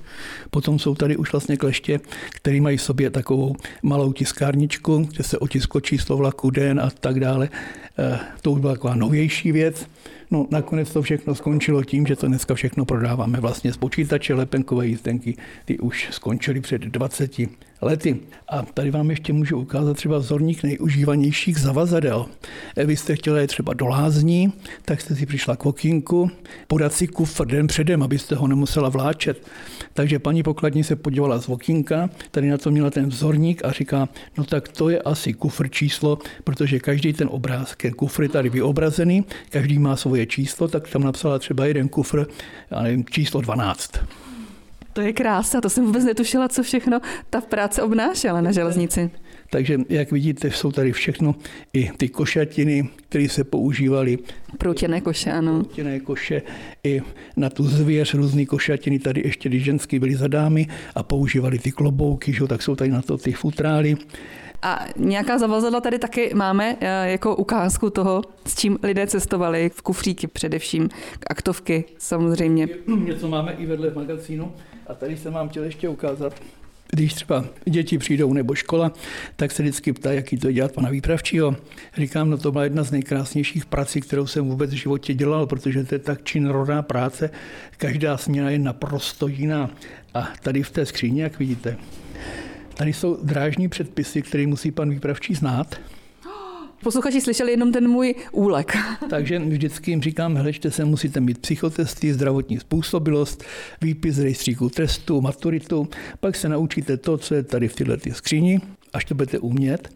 Potom 0.50 0.80
jsou 0.80 0.96
tady 0.96 1.18
už 1.18 1.32
vlastně 1.32 1.58
kleště, 1.58 2.00
které 2.30 2.62
mají 2.62 2.78
v 2.78 2.82
sobě 2.82 3.10
takovou 3.10 3.56
malou 3.84 4.14
tiskárničku, 4.14 4.98
kde 4.98 5.24
se 5.24 5.38
otisklo 5.38 5.82
číslo 5.82 6.18
vlaku, 6.18 6.50
den 6.50 6.80
a 6.80 6.90
tak 6.90 7.20
dále. 7.20 7.50
Eh, 8.00 8.20
to 8.42 8.52
už 8.52 8.60
byla 8.60 8.74
taková 8.74 8.96
novější 8.96 9.52
věc. 9.52 9.88
No 10.32 10.48
nakonec 10.52 10.94
to 10.94 11.02
všechno 11.02 11.36
skončilo 11.36 11.84
tím, 11.84 12.08
že 12.08 12.16
to 12.16 12.28
dneska 12.28 12.56
všechno 12.56 12.86
prodáváme 12.86 13.40
vlastně 13.40 13.74
z 13.74 13.78
počítače, 13.78 14.34
lepenkové 14.34 14.88
jízdenky, 14.88 15.38
ty 15.66 15.80
už 15.80 16.08
skončily 16.12 16.62
před 16.62 16.82
20 16.82 17.40
lety. 17.82 18.20
A 18.50 18.62
tady 18.62 18.92
vám 18.92 19.10
ještě 19.10 19.34
můžu 19.34 19.58
ukázat 19.58 19.94
třeba 19.94 20.18
vzorník 20.18 20.64
nejužívanějších 20.64 21.60
zavazadel. 21.60 22.26
Vy 22.86 22.98
jste 22.98 23.16
chtěli 23.16 23.42
je 23.42 23.48
třeba 23.48 23.74
do 23.74 23.88
lázní, 23.88 24.54
tak 24.86 25.02
jste 25.02 25.16
si 25.16 25.26
přišla 25.26 25.56
k 25.56 25.66
okýnku, 25.66 26.32
podat 26.68 26.94
si 26.94 27.08
kufr 27.08 27.46
den 27.46 27.68
předem, 27.68 28.04
abyste 28.04 28.36
ho 28.36 28.48
nemusela 28.48 28.90
vláčet. 28.90 29.48
Takže 29.94 30.20
paní 30.20 30.44
pokladní 30.44 30.84
se 30.84 30.96
podívala 30.96 31.42
z 31.42 31.50
okýnka, 31.50 32.10
tady 32.32 32.50
na 32.50 32.58
to 32.58 32.72
měla 32.72 32.90
ten 32.90 33.10
vzorník 33.10 33.66
a 33.66 33.72
říká, 33.72 34.10
no 34.38 34.44
tak 34.44 34.68
to 34.68 34.90
je 34.90 35.02
asi 35.02 35.34
kufr 35.34 35.70
číslo, 35.70 36.18
protože 36.44 36.80
každý 36.80 37.14
ten 37.14 37.30
obrázek, 37.32 37.96
kufr 37.96 38.24
je 38.24 38.30
tady 38.30 38.50
vyobrazený, 38.50 39.26
každý 39.50 39.80
má 39.80 39.96
svoje 39.96 40.26
číslo, 40.26 40.68
tak 40.68 40.90
tam 40.90 41.04
napsala 41.04 41.40
třeba 41.40 41.66
jeden 41.66 41.90
kufr, 41.90 42.26
já 42.72 42.82
nevím, 42.82 43.06
číslo 43.06 43.42
12. 43.42 43.92
To 44.98 45.02
je 45.02 45.14
krása, 45.14 45.62
to 45.62 45.70
jsem 45.70 45.86
vůbec 45.86 46.06
netušila, 46.06 46.48
co 46.48 46.64
všechno 46.64 47.00
ta 47.30 47.42
práce 47.42 47.84
obnášela 47.84 48.42
na 48.42 48.52
železnici. 48.52 49.12
Takže, 49.50 49.78
jak 49.90 50.12
vidíte, 50.12 50.52
jsou 50.52 50.72
tady 50.72 50.92
všechno 50.92 51.36
i 51.74 51.92
ty 51.98 52.10
košatiny, 52.10 52.90
které 53.10 53.30
se 53.30 53.44
používaly. 53.44 54.18
Proutěné 54.58 55.02
koše, 55.02 55.32
ano. 55.32 55.64
Proutěné 55.64 56.00
koše 56.00 56.42
i 56.84 57.02
na 57.36 57.50
tu 57.50 57.64
zvěř, 57.64 58.14
různé 58.14 58.46
košatiny, 58.46 59.00
tady 59.00 59.22
ještě, 59.26 59.50
když 59.50 59.64
ženský 59.64 60.00
byly 60.00 60.16
za 60.16 60.28
dámy 60.28 60.68
a 60.96 61.04
používali 61.04 61.60
ty 61.60 61.72
klobouky, 61.72 62.34
že, 62.34 62.48
tak 62.48 62.62
jsou 62.62 62.76
tady 62.76 62.90
na 62.92 63.02
to 63.02 63.18
ty 63.18 63.34
futrály. 63.34 63.98
A 64.62 64.86
nějaká 64.96 65.38
zavazadla 65.38 65.82
tady 65.82 66.00
taky 66.00 66.32
máme 66.36 66.78
eh, 66.82 67.12
jako 67.12 67.36
ukázku 67.36 67.90
toho, 67.90 68.22
s 68.46 68.56
čím 68.56 68.80
lidé 68.84 69.08
cestovali, 69.08 69.70
v 69.70 69.82
kufříky 69.82 70.28
především, 70.28 70.90
aktovky 71.30 71.84
samozřejmě. 71.98 72.68
Něco 73.06 73.28
máme 73.28 73.54
i 73.54 73.66
vedle 73.66 73.90
v 73.90 73.96
magazínu 73.96 74.52
a 74.88 74.94
tady 74.94 75.18
jsem 75.18 75.34
vám 75.34 75.50
chtěl 75.50 75.64
ještě 75.64 75.90
ukázat 75.90 76.34
když 76.92 77.14
třeba 77.14 77.46
děti 77.66 77.98
přijdou 77.98 78.34
nebo 78.34 78.56
škola, 78.56 78.92
tak 79.36 79.52
se 79.52 79.64
vždycky 79.64 79.94
ptá, 79.94 80.14
jaký 80.14 80.38
to 80.38 80.52
dělat 80.52 80.72
pana 80.72 80.90
výpravčího. 80.90 81.56
Říkám, 81.98 82.30
no 82.30 82.38
to 82.38 82.52
byla 82.52 82.64
jedna 82.64 82.84
z 82.84 82.92
nejkrásnějších 82.92 83.66
prací, 83.66 84.02
kterou 84.02 84.28
jsem 84.28 84.46
vůbec 84.46 84.72
v 84.72 84.74
životě 84.74 85.14
dělal, 85.14 85.46
protože 85.48 85.84
to 85.84 85.96
je 85.96 86.00
tak 86.00 86.24
činorodá 86.24 86.82
práce. 86.82 87.30
Každá 87.78 88.18
směna 88.18 88.50
je 88.50 88.60
naprosto 88.60 89.28
jiná. 89.28 89.70
A 90.14 90.28
tady 90.44 90.64
v 90.64 90.70
té 90.70 90.86
skříně, 90.86 91.24
jak 91.24 91.40
vidíte, 91.40 91.78
tady 92.74 92.94
jsou 92.94 93.18
drážní 93.24 93.70
předpisy, 93.70 94.22
které 94.22 94.48
musí 94.48 94.72
pan 94.72 94.90
výpravčí 94.90 95.36
znát. 95.36 95.76
Posluchači 96.84 97.22
slyšeli 97.22 97.52
jenom 97.52 97.72
ten 97.72 97.88
můj 97.88 98.16
úlek. 98.32 98.78
Takže 99.10 99.40
vždycky 99.40 99.92
jim 99.92 100.02
říkám, 100.02 100.36
hleďte 100.36 100.72
se, 100.72 100.86
musíte 100.86 101.20
mít 101.20 101.38
psychotesty, 101.38 102.14
zdravotní 102.14 102.60
způsobilost, 102.60 103.44
výpis 103.82 104.16
z 104.16 104.20
rejstříku 104.20 104.70
trestu, 104.70 105.22
maturitu, 105.22 105.88
pak 106.20 106.36
se 106.36 106.50
naučíte 106.50 106.98
to, 106.98 107.18
co 107.18 107.36
je 107.36 107.44
tady 107.44 107.68
v 107.68 107.76
této 107.76 108.14
skříni, 108.14 108.62
až 108.94 109.06
to 109.06 109.16
budete 109.16 109.40
umět, 109.40 109.90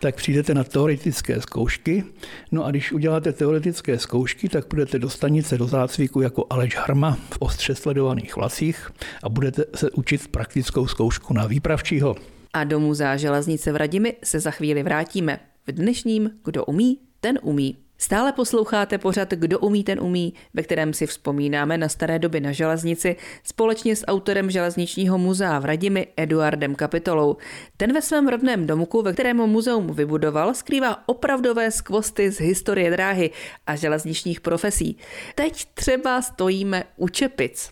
tak 0.00 0.14
přijdete 0.16 0.54
na 0.54 0.64
teoretické 0.64 1.40
zkoušky. 1.40 2.04
No 2.52 2.64
a 2.64 2.70
když 2.70 2.92
uděláte 2.92 3.32
teoretické 3.32 3.98
zkoušky, 3.98 4.48
tak 4.48 4.64
budete 4.70 4.98
do 4.98 5.10
stanice 5.10 5.58
do 5.58 5.66
zácviku 5.66 6.20
jako 6.20 6.46
Aleš 6.50 6.76
Harma 6.76 7.18
v 7.30 7.36
ostře 7.38 7.74
sledovaných 7.74 8.36
vlasích 8.36 8.90
a 9.22 9.28
budete 9.28 9.64
se 9.74 9.90
učit 9.90 10.28
praktickou 10.28 10.86
zkoušku 10.86 11.34
na 11.34 11.46
výpravčího. 11.46 12.16
A 12.52 12.64
do 12.64 12.80
muzea 12.80 13.16
železnice 13.16 13.72
v 13.72 13.76
Radimi 13.76 14.14
se 14.24 14.40
za 14.40 14.50
chvíli 14.50 14.82
vrátíme. 14.82 15.40
V 15.66 15.72
dnešním 15.72 16.30
Kdo 16.44 16.64
umí, 16.64 16.98
ten 17.20 17.38
umí. 17.42 17.76
Stále 17.98 18.32
posloucháte 18.32 18.98
pořad 18.98 19.30
Kdo 19.30 19.58
umí, 19.58 19.84
ten 19.84 20.00
umí, 20.00 20.34
ve 20.54 20.62
kterém 20.62 20.94
si 20.94 21.06
vzpomínáme 21.06 21.78
na 21.78 21.88
staré 21.88 22.18
doby 22.18 22.40
na 22.40 22.52
železnici 22.52 23.16
společně 23.44 23.96
s 23.96 24.06
autorem 24.06 24.50
železničního 24.50 25.18
muzea 25.18 25.58
v 25.58 25.64
Radimi 25.64 26.06
Eduardem 26.16 26.74
Kapitolou. 26.74 27.36
Ten 27.76 27.92
ve 27.92 28.02
svém 28.02 28.28
rodném 28.28 28.66
domku, 28.66 29.02
ve 29.02 29.12
kterém 29.12 29.36
muzeum 29.36 29.86
vybudoval, 29.86 30.54
skrývá 30.54 31.08
opravdové 31.08 31.70
skvosty 31.70 32.30
z 32.30 32.40
historie 32.40 32.90
dráhy 32.90 33.30
a 33.66 33.76
železničních 33.76 34.40
profesí. 34.40 34.96
Teď 35.34 35.64
třeba 35.74 36.22
stojíme 36.22 36.84
u 36.96 37.08
Čepic. 37.08 37.70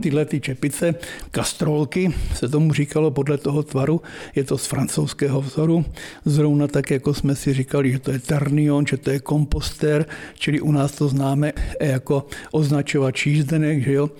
Tyhle 0.00 0.24
ty 0.24 0.40
čepice, 0.40 0.94
kastrolky, 1.30 2.12
se 2.34 2.48
tomu 2.48 2.72
říkalo 2.72 3.10
podle 3.10 3.38
toho 3.38 3.62
tvaru, 3.62 4.02
je 4.34 4.44
to 4.44 4.58
z 4.58 4.66
francouzského 4.66 5.40
vzoru, 5.40 5.84
zrovna 6.24 6.66
tak, 6.66 6.90
jako 6.90 7.14
jsme 7.14 7.36
si 7.36 7.54
říkali, 7.54 7.92
že 7.92 7.98
to 7.98 8.10
je 8.10 8.18
ternion, 8.18 8.86
že 8.86 8.96
to 8.96 9.10
je 9.10 9.20
komposter, 9.20 10.06
čili 10.34 10.60
u 10.60 10.72
nás 10.72 10.92
to 10.92 11.08
známe 11.08 11.52
jako 11.80 12.26
označovač 12.52 13.26
jízdenek, 13.26 13.84
že 13.84 13.92
jo. 13.92 14.10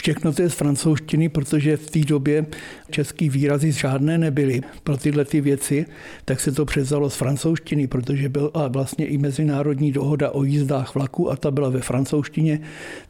Všechno 0.00 0.32
to 0.32 0.42
je 0.42 0.50
z 0.50 0.54
francouzštiny, 0.54 1.28
protože 1.28 1.76
v 1.76 1.90
té 1.90 1.98
době 1.98 2.46
český 2.90 3.28
výrazy 3.28 3.72
žádné 3.72 4.18
nebyly 4.18 4.60
pro 4.84 4.96
tyhle 4.96 5.24
ty 5.24 5.40
věci, 5.40 5.86
tak 6.24 6.40
se 6.40 6.52
to 6.52 6.64
převzalo 6.64 7.10
z 7.10 7.16
francouzštiny, 7.16 7.86
protože 7.86 8.28
byla 8.28 8.68
vlastně 8.68 9.06
i 9.06 9.18
mezinárodní 9.18 9.92
dohoda 9.92 10.30
o 10.30 10.44
jízdách 10.44 10.94
vlaku 10.94 11.30
a 11.30 11.36
ta 11.36 11.50
byla 11.50 11.68
ve 11.68 11.80
francouzštině, 11.80 12.60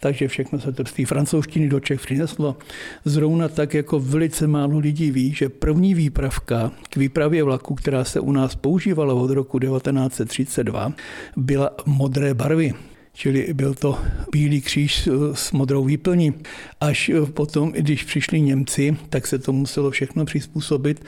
takže 0.01 0.29
všechno 0.29 0.61
se 0.61 0.73
to 0.73 0.85
z 0.85 0.93
té 0.93 1.07
francouzštiny 1.07 1.69
do 1.69 1.81
Čech 1.81 2.01
přineslo. 2.01 2.57
Zrovna 3.05 3.49
tak 3.49 3.75
jako 3.75 4.01
velice 4.01 4.47
málo 4.47 4.79
lidí 4.79 5.11
ví, 5.11 5.35
že 5.35 5.49
první 5.49 5.95
výpravka 5.95 6.73
k 6.91 6.97
výpravě 6.97 7.45
vlaku, 7.45 7.75
která 7.75 8.05
se 8.05 8.21
u 8.21 8.33
nás 8.33 8.55
používala 8.55 9.15
od 9.15 9.31
roku 9.31 9.59
1932, 9.59 10.93
byla 11.37 11.71
modré 11.87 12.35
barvy 12.35 12.75
čili 13.17 13.55
byl 13.55 13.75
to 13.75 13.99
bílý 14.33 14.61
kříž 14.61 15.09
s 15.33 15.53
modrou 15.53 15.85
výplní. 15.85 16.35
Až 16.81 17.11
potom, 17.35 17.73
když 17.73 18.05
přišli 18.05 18.41
Němci, 18.41 18.97
tak 19.09 19.27
se 19.27 19.39
to 19.39 19.53
muselo 19.53 19.91
všechno 19.91 20.25
přizpůsobit 20.25 21.05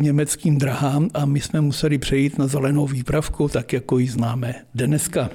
německým 0.00 0.58
drahám 0.58 1.08
a 1.14 1.24
my 1.24 1.40
jsme 1.40 1.60
museli 1.60 1.98
přejít 1.98 2.38
na 2.38 2.46
zelenou 2.46 2.86
výpravku, 2.86 3.48
tak 3.48 3.72
jako 3.72 3.98
ji 3.98 4.08
známe 4.08 4.54
dneska. 4.74 5.30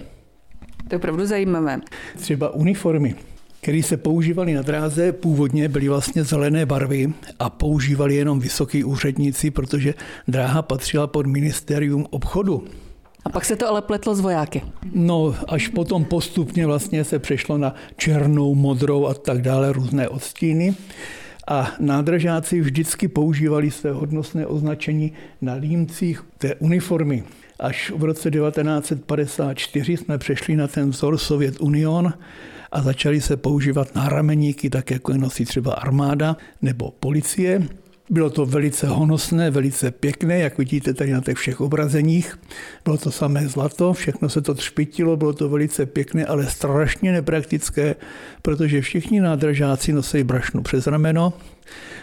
To 0.87 0.95
je 0.95 0.97
opravdu 0.97 1.25
zajímavé. 1.25 1.79
Třeba 2.17 2.49
uniformy 2.49 3.15
které 3.61 3.83
se 3.83 3.97
používaly 3.97 4.53
na 4.53 4.61
dráze, 4.61 5.11
původně 5.11 5.69
byly 5.69 5.89
vlastně 5.89 6.23
zelené 6.23 6.65
barvy 6.65 7.13
a 7.39 7.49
používali 7.49 8.15
jenom 8.15 8.39
vysoký 8.39 8.83
úředníci, 8.83 9.51
protože 9.51 9.93
dráha 10.27 10.61
patřila 10.61 11.07
pod 11.07 11.27
ministerium 11.27 12.05
obchodu. 12.09 12.63
A 13.27 13.29
pak 13.29 13.45
se 13.45 13.55
to 13.55 13.67
ale 13.67 13.81
pletlo 13.81 14.15
s 14.15 14.19
vojáky. 14.19 14.61
No, 14.93 15.35
až 15.47 15.67
potom 15.67 16.05
postupně 16.05 16.65
vlastně 16.65 17.03
se 17.03 17.19
přešlo 17.19 17.57
na 17.57 17.75
černou, 17.97 18.55
modrou 18.55 19.05
a 19.05 19.13
tak 19.13 19.41
dále, 19.41 19.73
různé 19.73 20.09
odstíny. 20.09 20.75
A 21.47 21.71
nádražáci 21.79 22.61
vždycky 22.61 23.07
používali 23.07 23.71
své 23.71 23.91
hodnostné 23.91 24.47
označení 24.47 25.11
na 25.41 25.53
límcích 25.53 26.23
té 26.37 26.55
uniformy. 26.55 27.23
Až 27.59 27.91
v 27.95 28.03
roce 28.03 28.31
1954 28.31 29.97
jsme 29.97 30.17
přešli 30.17 30.55
na 30.55 30.67
ten 30.67 30.89
vzor 30.89 31.17
Sovět 31.17 31.61
Union 31.61 32.13
a 32.71 32.81
začali 32.81 33.21
se 33.21 33.37
používat 33.37 33.95
nárameníky, 33.95 34.69
tak 34.69 34.91
jako 34.91 35.11
je 35.11 35.17
nosí 35.17 35.45
třeba 35.45 35.73
armáda 35.73 36.37
nebo 36.61 36.91
policie. 36.99 37.67
Bylo 38.09 38.29
to 38.29 38.45
velice 38.45 38.87
honosné, 38.87 39.51
velice 39.51 39.91
pěkné, 39.91 40.39
jak 40.39 40.57
vidíte 40.57 40.93
tady 40.93 41.11
na 41.11 41.21
těch 41.21 41.37
všech 41.37 41.61
obrazeních. 41.61 42.39
Bylo 42.83 42.97
to 42.97 43.11
samé 43.11 43.47
zlato, 43.47 43.93
všechno 43.93 44.29
se 44.29 44.41
to 44.41 44.53
třpitilo, 44.53 45.17
bylo 45.17 45.33
to 45.33 45.49
velice 45.49 45.85
pěkné, 45.85 46.25
ale 46.25 46.45
strašně 46.45 47.11
nepraktické, 47.11 47.95
protože 48.41 48.81
všichni 48.81 49.21
nádražáci 49.21 49.93
nosí 49.93 50.23
brašnu 50.23 50.61
přes 50.61 50.87
rameno 50.87 51.33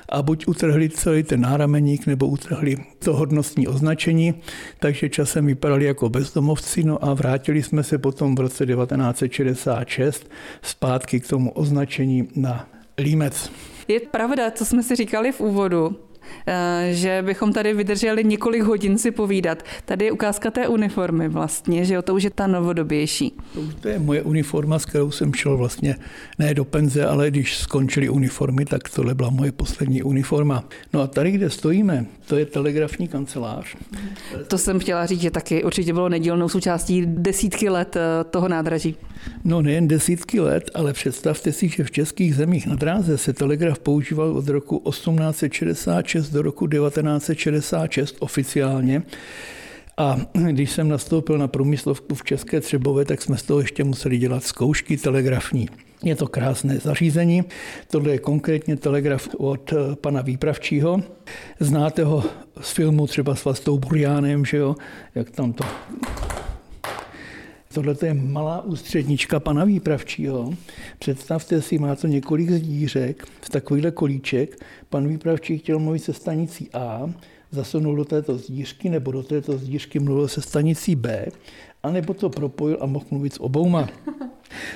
a 0.09 0.23
buď 0.23 0.49
utrhli 0.49 0.89
celý 0.89 1.23
ten 1.23 1.41
nárameník, 1.41 2.07
nebo 2.07 2.27
utrhli 2.27 2.77
to 2.99 3.17
hodnostní 3.17 3.69
označení, 3.69 4.35
takže 4.79 5.09
časem 5.09 5.47
vypadali 5.47 5.85
jako 5.85 6.09
bezdomovci, 6.09 6.85
no 6.85 7.05
a 7.05 7.15
vrátili 7.15 7.63
jsme 7.63 7.83
se 7.83 7.99
potom 7.99 8.35
v 8.35 8.41
roce 8.41 8.67
1966 8.67 10.31
zpátky 10.63 11.21
k 11.21 11.29
tomu 11.29 11.51
označení 11.51 12.29
na 12.37 12.69
límec. 12.99 13.51
Je 13.89 14.01
pravda, 14.01 14.51
co 14.51 14.65
jsme 14.65 14.83
si 14.83 14.97
říkali 14.97 15.33
v 15.33 15.41
úvodu, 15.41 15.97
že 16.91 17.23
bychom 17.23 17.53
tady 17.53 17.75
vydrželi 17.75 18.25
několik 18.25 18.63
hodin 18.63 18.99
si 18.99 19.11
povídat. 19.11 19.63
Tady 19.85 20.05
je 20.05 20.13
ukázka 20.13 20.51
té 20.51 20.69
uniformy 20.69 21.29
vlastně, 21.29 21.85
že 21.85 21.95
jo, 21.95 22.03
to 22.03 22.15
už 22.15 22.23
je 22.23 22.31
ta 22.31 22.47
novodobější. 22.47 23.33
To, 23.55 23.61
už 23.61 23.75
to 23.81 23.89
je 23.89 23.99
moje 23.99 24.23
uniforma, 24.23 24.79
s 24.79 24.85
kterou 24.85 25.11
jsem 25.11 25.35
šel 25.35 25.57
vlastně 25.57 25.97
ne 26.39 26.55
do 26.55 26.65
penze, 26.65 27.07
ale 27.07 27.31
když 27.31 27.57
skončily 27.57 28.09
uniformy, 28.09 28.65
tak 28.65 28.89
tohle 28.89 29.15
byla 29.15 29.31
moje 29.31 29.53
poslední 29.53 30.03
uniforma. 30.03 30.65
No 30.93 31.01
a 31.01 31.07
tady, 31.07 31.31
kde 31.31 31.51
stojíme, 31.51 32.07
to 32.27 32.37
je 32.37 32.47
telegrafní 32.47 33.09
kancelář. 33.09 33.77
To 34.49 34.59
jsem 34.59 34.79
chtěla 34.79 35.07
říct, 35.07 35.21
že 35.21 35.31
taky 35.31 35.65
určitě 35.65 35.93
bylo 35.93 36.09
nedílnou 36.09 36.49
součástí 36.49 37.07
desítky 37.07 37.69
let 37.69 37.97
eh, 37.97 38.25
toho 38.25 38.49
nádraží. 38.49 38.97
No 39.45 39.63
nejen 39.63 39.89
desítky 39.89 40.41
let, 40.41 40.71
ale 40.75 40.93
představte 40.93 41.53
si, 41.53 41.69
že 41.69 41.85
v 41.85 41.91
českých 41.91 42.35
zemích 42.35 42.67
na 42.67 42.75
dráze 42.75 43.19
se 43.19 43.33
telegraf 43.33 43.79
používal 43.79 44.37
od 44.37 44.49
roku 44.49 44.83
1866 44.91 46.14
do 46.23 46.43
roku 46.43 46.67
1966 46.67 48.17
oficiálně. 48.19 49.03
A 49.97 50.21
když 50.51 50.71
jsem 50.71 50.89
nastoupil 50.89 51.39
na 51.39 51.49
průmyslovku 51.49 52.15
v 52.15 52.25
České 52.25 52.61
Třebové, 52.61 53.05
tak 53.05 53.23
jsme 53.23 53.37
z 53.37 53.43
toho 53.43 53.61
ještě 53.61 53.85
museli 53.85 54.19
dělat 54.19 54.45
zkoušky 54.45 54.97
telegrafní. 54.97 55.69
Je 56.05 56.17
to 56.17 56.27
krásné 56.27 56.79
zařízení. 56.79 57.45
Tohle 57.91 58.13
je 58.13 58.19
konkrétně 58.19 58.77
telegraf 58.77 59.29
od 59.37 59.73
eh, 59.73 59.97
pana 59.97 60.23
Výpravčího. 60.23 61.03
Znáte 61.61 62.05
ho 62.05 62.25
z 62.61 62.73
filmu 62.73 63.07
třeba 63.07 63.35
s 63.35 63.45
Vlastou 63.45 63.79
Burjánem, 63.79 64.45
že 64.45 64.57
jo? 64.57 64.75
Jak 65.15 65.31
tam 65.31 65.53
to 65.53 65.65
Tohle 67.75 67.97
je 68.03 68.15
malá 68.15 68.65
ústřednička 68.65 69.41
pana 69.41 69.65
Výpravčího. 69.65 70.55
Představte 70.99 71.63
si, 71.63 71.79
má 71.79 71.97
to 71.97 72.07
několik 72.07 72.51
zdířek, 72.51 73.27
v 73.41 73.51
takovýhle 73.51 73.91
kolíček. 73.91 74.65
Pan 74.91 75.09
Výpravčí 75.09 75.59
chtěl 75.59 75.79
mluvit 75.79 75.99
se 75.99 76.13
stanicí 76.13 76.69
A, 76.73 77.11
zasunul 77.51 77.97
do 77.97 78.05
této 78.05 78.39
zdířky, 78.39 78.91
nebo 78.91 79.13
do 79.13 79.23
této 79.23 79.59
zdířky 79.59 79.99
mluvil 79.99 80.29
se 80.29 80.43
stanicí 80.43 80.97
B, 80.97 81.27
anebo 81.83 82.15
to 82.15 82.31
propojil 82.31 82.79
a 82.81 82.87
mohl 82.87 83.07
mluvit 83.11 83.35
s 83.35 83.43
obouma. 83.43 83.89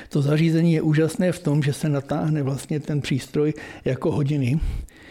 To 0.09 0.23
zařízení 0.23 0.73
je 0.73 0.83
úžasné 0.83 1.33
v 1.33 1.39
tom, 1.39 1.63
že 1.63 1.73
se 1.73 1.89
natáhne 1.89 2.43
vlastně 2.43 2.81
ten 2.81 3.01
přístroj 3.01 3.55
jako 3.85 4.11
hodiny. 4.11 4.61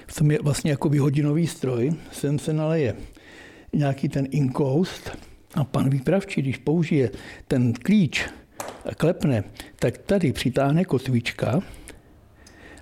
V 0.07 0.15
tom 0.15 0.31
je 0.31 0.39
vlastně 0.41 0.71
jako 0.71 0.89
hodinový 0.99 1.47
stroj. 1.47 1.91
Sem 2.11 2.39
se 2.39 2.53
naleje 2.53 2.95
nějaký 3.73 4.09
ten 4.09 4.27
inkoust, 4.31 5.17
a 5.57 5.63
pan 5.63 5.89
výpravčí, 5.89 6.41
když 6.41 6.57
použije 6.57 7.09
ten 7.47 7.73
klíč 7.73 8.25
a 8.85 8.95
klepne, 8.95 9.43
tak 9.79 9.97
tady 9.97 10.31
přitáhne 10.33 10.85
kotvička 10.85 11.61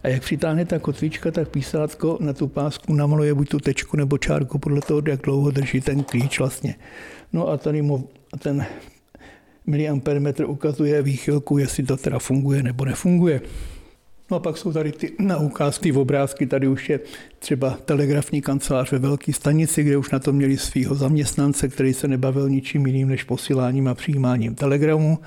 a 0.03 0.07
jak 0.07 0.21
přitáhne 0.21 0.65
ta 0.65 0.79
kotvička, 0.79 1.31
tak 1.31 1.49
písátko 1.49 2.17
na 2.21 2.33
tu 2.33 2.47
pásku 2.47 2.93
namaluje 2.93 3.33
buď 3.33 3.49
tu 3.49 3.59
tečku 3.59 3.97
nebo 3.97 4.17
čárku 4.17 4.59
podle 4.59 4.81
toho, 4.81 5.01
jak 5.07 5.21
dlouho 5.21 5.51
drží 5.51 5.81
ten 5.81 6.03
klíč 6.03 6.39
vlastně. 6.39 6.75
No 7.33 7.47
a 7.47 7.57
tady 7.57 7.81
mu 7.81 8.09
ten 8.39 8.65
miliampermetr 9.67 10.45
ukazuje 10.45 11.01
výchylku, 11.01 11.57
jestli 11.57 11.83
to 11.83 11.97
teda 11.97 12.19
funguje 12.19 12.63
nebo 12.63 12.85
nefunguje. 12.85 13.41
No 14.31 14.37
a 14.37 14.39
pak 14.39 14.57
jsou 14.57 14.73
tady 14.73 14.91
ty 14.91 15.13
na 15.19 15.37
ukázky 15.37 15.91
obrázky, 15.91 16.47
tady 16.47 16.67
už 16.67 16.89
je 16.89 16.99
třeba 17.39 17.77
telegrafní 17.85 18.41
kancelář 18.41 18.91
ve 18.91 18.99
velké 18.99 19.33
stanici, 19.33 19.83
kde 19.83 19.97
už 19.97 20.11
na 20.11 20.19
to 20.19 20.33
měli 20.33 20.57
svého 20.57 20.95
zaměstnance, 20.95 21.67
který 21.67 21.93
se 21.93 22.07
nebavil 22.07 22.49
ničím 22.49 22.87
jiným 22.87 23.07
než 23.07 23.23
posíláním 23.23 23.87
a 23.87 23.93
přijímáním 23.93 24.55
telegramů. 24.55 25.19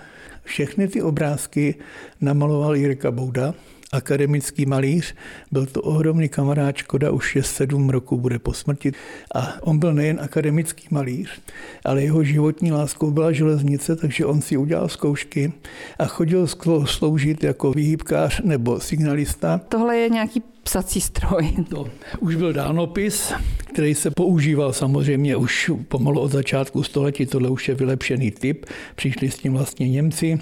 Všechny 0.44 0.88
ty 0.88 1.02
obrázky 1.02 1.74
namaloval 2.20 2.76
Jirka 2.76 3.10
Bouda, 3.10 3.54
akademický 3.92 4.66
malíř, 4.66 5.14
byl 5.52 5.66
to 5.66 5.82
ohromný 5.82 6.28
kamarád, 6.28 6.76
škoda 6.76 7.10
už 7.10 7.36
je 7.36 7.42
sedm 7.42 7.90
roku, 7.90 8.16
bude 8.16 8.38
po 8.38 8.52
smrti. 8.52 8.92
A 9.34 9.62
on 9.62 9.78
byl 9.78 9.94
nejen 9.94 10.18
akademický 10.22 10.88
malíř, 10.90 11.40
ale 11.84 12.02
jeho 12.02 12.24
životní 12.24 12.72
láskou 12.72 13.10
byla 13.10 13.32
železnice, 13.32 13.96
takže 13.96 14.26
on 14.26 14.40
si 14.40 14.56
udělal 14.56 14.88
zkoušky 14.88 15.52
a 15.98 16.06
chodil 16.06 16.46
sloužit 16.84 17.44
jako 17.44 17.72
výhybkář 17.72 18.40
nebo 18.44 18.80
signalista. 18.80 19.60
Tohle 19.68 19.96
je 19.96 20.08
nějaký 20.08 20.42
psací 20.68 21.00
stroj. 21.00 21.52
To 21.70 21.86
už 22.20 22.34
byl 22.34 22.52
dálnopis, 22.52 23.32
který 23.72 23.94
se 23.94 24.10
používal 24.10 24.72
samozřejmě 24.72 25.36
už 25.36 25.70
pomalu 25.88 26.20
od 26.20 26.32
začátku 26.32 26.82
století. 26.82 27.26
Tohle 27.26 27.48
už 27.48 27.68
je 27.68 27.74
vylepšený 27.74 28.30
typ. 28.30 28.66
Přišli 28.94 29.30
s 29.30 29.38
tím 29.38 29.52
vlastně 29.52 29.88
Němci. 29.88 30.38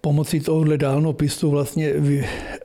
Pomocí 0.00 0.40
tohohle 0.40 0.78
dálnopisu 0.78 1.50
vlastně 1.50 1.92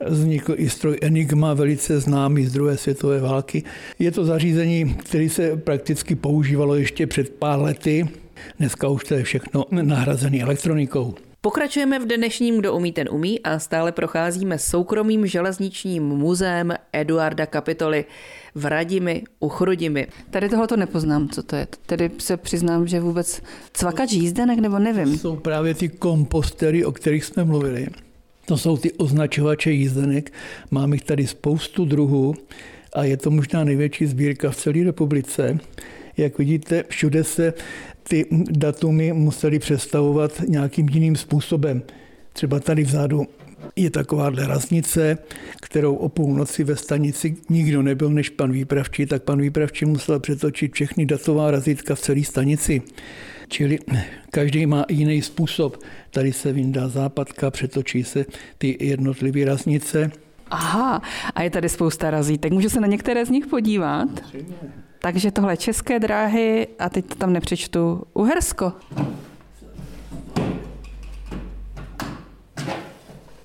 vznikl 0.06 0.54
i 0.56 0.68
stroj 0.68 0.96
Enigma, 1.02 1.54
velice 1.54 2.00
známý 2.00 2.46
z 2.46 2.52
druhé 2.52 2.76
světové 2.76 3.20
války. 3.20 3.62
Je 3.98 4.10
to 4.10 4.24
zařízení, 4.24 4.94
které 4.94 5.28
se 5.28 5.56
prakticky 5.56 6.14
používalo 6.14 6.74
ještě 6.74 7.06
před 7.06 7.30
pár 7.30 7.60
lety. 7.60 8.08
Dneska 8.58 8.88
už 8.88 9.04
to 9.04 9.14
je 9.14 9.22
všechno 9.22 9.64
nahrazené 9.70 10.38
elektronikou. 10.40 11.14
Pokračujeme 11.44 11.98
v 11.98 12.06
dnešním 12.06 12.58
Kdo 12.58 12.74
umí, 12.74 12.92
ten 12.92 13.08
umí 13.10 13.40
a 13.40 13.58
stále 13.58 13.92
procházíme 13.92 14.58
soukromým 14.58 15.26
železničním 15.26 16.02
muzeem 16.02 16.74
Eduarda 16.92 17.46
Kapitoly 17.46 18.04
v 18.54 18.66
Radimi 18.66 19.22
u 19.40 19.48
Chrudimi. 19.48 20.06
Tady 20.30 20.48
tohle 20.48 20.66
to 20.66 20.76
nepoznám, 20.76 21.28
co 21.28 21.42
to 21.42 21.56
je. 21.56 21.66
Tedy 21.86 22.10
se 22.18 22.36
přiznám, 22.36 22.86
že 22.86 23.00
vůbec 23.00 23.42
cvakač 23.72 24.12
jízdenek 24.12 24.58
nebo 24.58 24.78
nevím. 24.78 25.12
To 25.12 25.18
jsou 25.18 25.36
právě 25.36 25.74
ty 25.74 25.88
kompostery, 25.88 26.84
o 26.84 26.92
kterých 26.92 27.24
jsme 27.24 27.44
mluvili. 27.44 27.86
To 28.46 28.58
jsou 28.58 28.76
ty 28.76 28.92
označovače 28.92 29.70
jízdenek. 29.70 30.32
Máme 30.70 30.96
jich 30.96 31.04
tady 31.04 31.26
spoustu 31.26 31.84
druhů 31.84 32.34
a 32.92 33.04
je 33.04 33.16
to 33.16 33.30
možná 33.30 33.64
největší 33.64 34.06
sbírka 34.06 34.50
v 34.50 34.56
celé 34.56 34.84
republice. 34.84 35.58
Jak 36.16 36.38
vidíte, 36.38 36.84
všude 36.88 37.24
se 37.24 37.54
ty 38.02 38.26
datumy 38.50 39.12
museli 39.12 39.58
představovat 39.58 40.42
nějakým 40.48 40.88
jiným 40.88 41.16
způsobem. 41.16 41.82
Třeba 42.32 42.60
tady 42.60 42.84
vzadu 42.84 43.26
je 43.76 43.90
takováhle 43.90 44.46
raznice, 44.46 45.18
kterou 45.62 45.94
o 45.94 46.08
půlnoci 46.08 46.64
ve 46.64 46.76
stanici 46.76 47.36
nikdo 47.48 47.82
nebyl 47.82 48.10
než 48.10 48.28
pan 48.28 48.52
výpravčí, 48.52 49.06
tak 49.06 49.22
pan 49.22 49.40
výpravčí 49.40 49.84
musel 49.84 50.20
přetočit 50.20 50.74
všechny 50.74 51.06
datová 51.06 51.50
razítka 51.50 51.94
v 51.94 52.00
celé 52.00 52.24
stanici. 52.24 52.82
Čili 53.48 53.78
každý 54.30 54.66
má 54.66 54.84
jiný 54.88 55.22
způsob. 55.22 55.82
Tady 56.10 56.32
se 56.32 56.52
vyndá 56.52 56.88
západka, 56.88 57.50
přetočí 57.50 58.04
se 58.04 58.24
ty 58.58 58.76
jednotlivé 58.80 59.44
raznice. 59.44 60.10
Aha, 60.50 61.02
a 61.34 61.42
je 61.42 61.50
tady 61.50 61.68
spousta 61.68 62.10
razítek. 62.10 62.52
Můžu 62.52 62.68
se 62.68 62.80
na 62.80 62.86
některé 62.86 63.26
z 63.26 63.30
nich 63.30 63.46
podívat? 63.46 64.08
Takže 65.04 65.30
tohle 65.30 65.56
české 65.56 65.98
dráhy 65.98 66.66
a 66.78 66.88
teď 66.88 67.06
to 67.06 67.14
tam 67.14 67.32
nepřečtu. 67.32 68.02
Uhersko. 68.14 68.72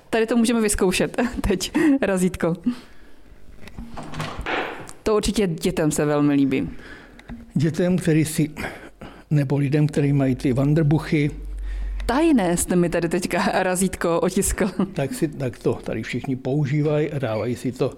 Tady 0.10 0.26
to 0.26 0.38
můžeme 0.38 0.62
vyzkoušet 0.62 1.22
teď, 1.42 1.72
razítko. 2.02 2.56
To 5.04 5.16
určitě 5.16 5.48
dětem 5.48 5.92
se 5.92 6.06
velmi 6.06 6.34
líbí. 6.34 6.70
Dětem, 7.54 7.98
který 7.98 8.26
si, 8.26 8.52
nebo 9.30 9.58
lidem, 9.58 9.88
kteří 9.88 10.14
mají 10.14 10.36
ty 10.36 10.54
vanderbuchy, 10.54 11.32
tajné 12.08 12.58
jste 12.58 12.76
mi 12.76 12.90
tady 12.90 13.10
teďka 13.10 13.44
razítko 13.54 14.20
otiskl. 14.20 14.70
Tak, 14.94 15.14
si, 15.14 15.28
tak 15.28 15.60
to 15.60 15.74
tady 15.74 16.04
všichni 16.04 16.36
používají 16.36 17.12
a 17.12 17.20
dávají 17.20 17.56
si 17.56 17.72
to. 17.72 17.94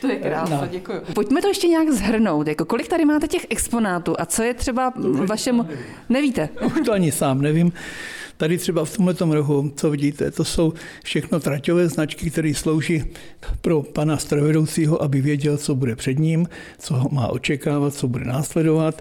To 0.00 0.06
je 0.06 0.16
krásné, 0.16 0.56
na... 0.56 0.66
děkuji. 0.66 1.00
Pojďme 1.14 1.42
to 1.42 1.48
ještě 1.48 1.68
nějak 1.68 1.90
zhrnout. 1.90 2.48
Jako 2.48 2.64
kolik 2.64 2.88
tady 2.88 3.04
máte 3.04 3.28
těch 3.28 3.46
exponátů 3.50 4.14
a 4.18 4.26
co 4.26 4.42
je 4.42 4.54
třeba 4.54 4.92
vašemu... 5.26 5.68
Nevíte? 6.08 6.48
Už 6.66 6.72
to 6.84 6.92
ani 6.92 7.12
sám 7.12 7.42
nevím. 7.42 7.72
Tady 8.36 8.58
třeba 8.58 8.84
v 8.84 8.96
tomto 8.96 9.34
rohu, 9.34 9.72
co 9.76 9.90
vidíte, 9.90 10.30
to 10.30 10.44
jsou 10.44 10.72
všechno 11.04 11.40
traťové 11.40 11.88
značky, 11.88 12.30
které 12.30 12.54
slouží 12.54 13.04
pro 13.60 13.82
pana 13.82 14.16
strojvedoucího, 14.16 15.02
aby 15.02 15.20
věděl, 15.20 15.56
co 15.56 15.74
bude 15.74 15.96
před 15.96 16.18
ním, 16.18 16.48
co 16.78 16.94
ho 16.94 17.08
má 17.12 17.28
očekávat, 17.28 17.94
co 17.94 18.08
bude 18.08 18.24
následovat. 18.24 19.00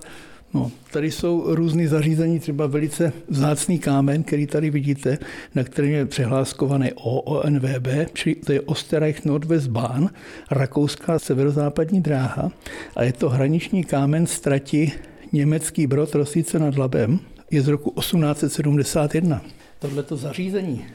No, 0.54 0.72
tady 0.92 1.12
jsou 1.12 1.56
různé 1.56 1.88
zařízení, 1.88 2.40
třeba 2.40 2.68
velice 2.68 3.14
vzácný 3.30 3.80
kámen, 3.80 4.24
který 4.24 4.48
tady 4.48 4.70
vidíte, 4.70 5.18
na 5.56 5.64
kterém 5.64 5.92
je 5.92 6.06
přehláskovaný 6.06 6.92
OONVB, 6.94 7.88
čili 8.14 8.36
to 8.36 8.52
je 8.52 8.62
Osterreich 8.62 9.26
Nordwestbahn, 9.26 10.08
rakouská 10.52 11.20
severozápadní 11.20 12.02
dráha 12.02 12.52
a 12.96 13.04
je 13.04 13.14
to 13.14 13.30
hraniční 13.30 13.84
kámen 13.84 14.28
strati 14.28 14.92
německý 15.32 15.88
brod 15.88 16.16
Rosice 16.16 16.60
nad 16.60 16.78
Labem, 16.78 17.20
je 17.52 17.62
z 17.62 17.68
roku 17.68 17.94
1871. 18.00 19.42
Tohleto 19.80 20.18
zařízení, 20.18 20.86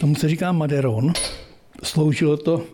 tomu 0.00 0.14
se 0.14 0.28
říká 0.28 0.52
Maderon, 0.52 1.12
sloužilo 1.82 2.36
to 2.36 2.64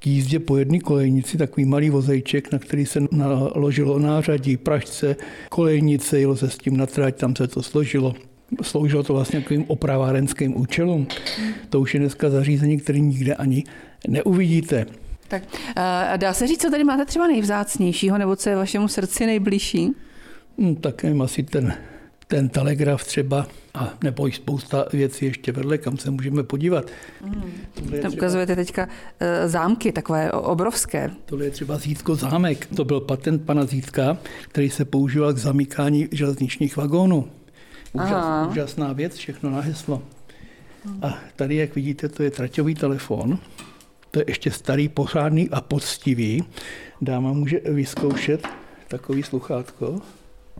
k 0.00 0.06
jízdě 0.06 0.38
po 0.38 0.56
jedné 0.56 0.78
kolejnici, 0.78 1.38
takový 1.38 1.64
malý 1.64 1.90
vozejček, 1.90 2.52
na 2.52 2.58
který 2.58 2.86
se 2.86 3.00
naložilo 3.10 3.98
nářadí, 3.98 4.56
pražce, 4.56 5.16
kolejnice, 5.48 6.20
jelo 6.20 6.36
se 6.36 6.50
s 6.50 6.58
tím 6.58 6.76
na 6.76 6.86
trať, 6.86 7.16
tam 7.16 7.36
se 7.36 7.48
to 7.48 7.62
složilo. 7.62 8.14
Sloužilo 8.62 9.02
to 9.02 9.12
vlastně 9.12 9.40
takovým 9.40 9.64
opravárenským 9.68 10.60
účelům. 10.60 11.06
To 11.68 11.80
už 11.80 11.94
je 11.94 12.00
dneska 12.00 12.30
zařízení, 12.30 12.80
které 12.80 12.98
nikde 12.98 13.34
ani 13.34 13.64
neuvidíte. 14.08 14.86
Tak 15.28 15.42
a 15.76 16.16
dá 16.16 16.32
se 16.32 16.46
říct, 16.46 16.62
co 16.62 16.70
tady 16.70 16.84
máte 16.84 17.04
třeba 17.04 17.26
nejvzácnějšího, 17.26 18.18
nebo 18.18 18.36
co 18.36 18.48
je 18.50 18.56
vašemu 18.56 18.88
srdci 18.88 19.26
nejbližší? 19.26 19.90
Hmm, 20.58 20.76
tak 20.76 21.02
nevím, 21.02 21.22
asi 21.22 21.42
ten 21.42 21.74
ten 22.30 22.48
telegraf 22.48 23.04
třeba, 23.04 23.46
a 23.74 23.92
nebo 24.04 24.28
i 24.28 24.32
spousta 24.32 24.84
věcí 24.92 25.24
ještě 25.24 25.52
vedle, 25.52 25.78
kam 25.78 25.98
se 25.98 26.10
můžeme 26.10 26.42
podívat. 26.42 26.84
Mm. 27.24 27.52
Tam 28.02 28.12
ukazujete 28.12 28.56
teďka 28.56 28.86
uh, 28.86 28.90
zámky, 29.46 29.92
takové 29.92 30.32
obrovské. 30.32 31.10
Tohle 31.24 31.44
je 31.44 31.50
třeba 31.50 31.78
Zítko 31.78 32.14
zámek. 32.14 32.66
To 32.76 32.84
byl 32.84 33.00
patent 33.00 33.42
pana 33.42 33.64
Zítka, 33.64 34.18
který 34.48 34.70
se 34.70 34.84
používal 34.84 35.32
k 35.32 35.38
zamykání 35.38 36.08
železničních 36.12 36.76
vagónů. 36.76 37.28
Úžas, 37.92 38.48
úžasná 38.50 38.92
věc, 38.92 39.14
všechno 39.14 39.50
na 39.50 39.60
heslo. 39.60 40.02
A 41.02 41.18
tady, 41.36 41.56
jak 41.56 41.74
vidíte, 41.74 42.08
to 42.08 42.22
je 42.22 42.30
traťový 42.30 42.74
telefon. 42.74 43.38
To 44.10 44.18
je 44.18 44.24
ještě 44.28 44.50
starý, 44.50 44.88
pořádný 44.88 45.50
a 45.50 45.60
poctivý. 45.60 46.44
Dáma 47.00 47.32
může 47.32 47.60
vyzkoušet 47.64 48.48
takový 48.88 49.22
sluchátko. 49.22 50.00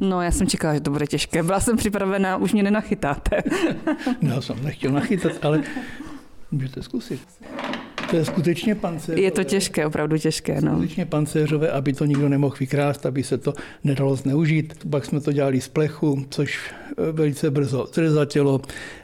No, 0.00 0.22
já 0.22 0.30
jsem 0.30 0.46
čekala, 0.46 0.74
že 0.74 0.80
to 0.80 0.90
bude 0.90 1.06
těžké. 1.06 1.42
Byla 1.42 1.60
jsem 1.60 1.76
připravená, 1.76 2.36
už 2.36 2.52
mě 2.52 2.62
nenachytáte. 2.62 3.42
no, 4.22 4.34
já 4.34 4.40
jsem 4.40 4.64
nechtěl 4.64 4.92
nachytat, 4.92 5.32
ale 5.42 5.62
můžete 6.50 6.82
zkusit. 6.82 7.20
To 8.10 8.16
je 8.16 8.24
skutečně 8.24 8.74
pancéřové. 8.74 9.20
Je 9.20 9.30
to 9.30 9.44
těžké, 9.44 9.86
opravdu 9.86 10.18
těžké. 10.18 10.60
No. 10.60 10.72
Skutečně 10.72 11.06
pancéřové, 11.06 11.70
aby 11.70 11.92
to 11.92 12.04
nikdo 12.04 12.28
nemohl 12.28 12.56
vykrást, 12.60 13.06
aby 13.06 13.22
se 13.22 13.38
to 13.38 13.54
nedalo 13.84 14.16
zneužít. 14.16 14.74
Pak 14.90 15.04
jsme 15.04 15.20
to 15.20 15.32
dělali 15.32 15.60
z 15.60 15.68
plechu, 15.68 16.26
což 16.30 16.70
eh, 16.90 17.12
velice 17.12 17.50
brzo 17.50 17.86
zřezatilo, 17.92 18.60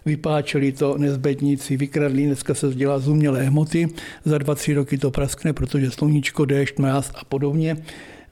vypáčeli 0.07 0.73
to 0.73 0.99
nezbedníci, 0.99 1.77
vykradli, 1.77 2.27
dneska 2.27 2.55
se 2.55 2.75
dělá 2.75 2.99
z 2.99 3.09
umělé 3.09 3.43
hmoty, 3.43 3.89
za 4.25 4.39
dva, 4.39 4.55
tři 4.55 4.75
roky 4.75 4.99
to 4.99 5.11
praskne, 5.11 5.53
protože 5.53 5.91
sluníčko, 5.91 6.45
déšť, 6.45 6.79
mráz 6.79 7.11
a 7.15 7.25
podobně. 7.25 7.77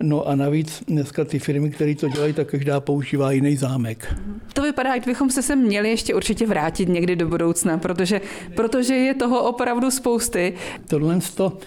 No 0.03 0.29
a 0.29 0.35
navíc 0.35 0.83
dneska 0.89 1.25
ty 1.25 1.39
firmy, 1.39 1.71
které 1.71 1.95
to 1.95 2.09
dělají, 2.09 2.33
tak 2.33 2.49
každá 2.49 2.81
používá 2.81 3.33
jiný 3.33 3.57
zámek. 3.57 4.15
To 4.53 4.63
vypadá, 4.63 4.95
jak 4.95 5.07
bychom 5.07 5.31
se 5.31 5.43
sem 5.43 5.59
měli 5.59 5.91
ještě 5.91 6.15
určitě 6.15 6.47
vrátit 6.47 6.89
někdy 6.89 7.17
do 7.17 7.29
budoucna, 7.29 7.79
protože, 7.79 8.21
protože 8.55 8.95
je 8.95 9.15
toho 9.15 9.49
opravdu 9.49 9.91
spousty. 9.91 10.55
Tohle 10.89 11.19
to 11.35 11.59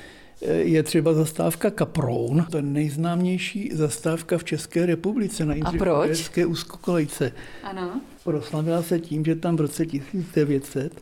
eh, 0.41 0.53
je 0.53 0.83
třeba 0.83 1.13
zastávka 1.13 1.69
Kaproun, 1.71 2.45
to 2.51 2.57
je 2.57 2.63
nejznámější 2.63 3.71
zastávka 3.73 4.37
v 4.37 4.43
České 4.43 4.85
republice 4.85 5.45
na 5.45 5.53
Jindřichověcké 5.53 6.45
úzkokolejce. 6.45 7.31
Ano. 7.63 8.01
Proslavila 8.23 8.83
se 8.83 8.99
tím, 8.99 9.25
že 9.25 9.35
tam 9.35 9.55
v 9.57 9.61
roce 9.61 9.85
1900 9.85 11.01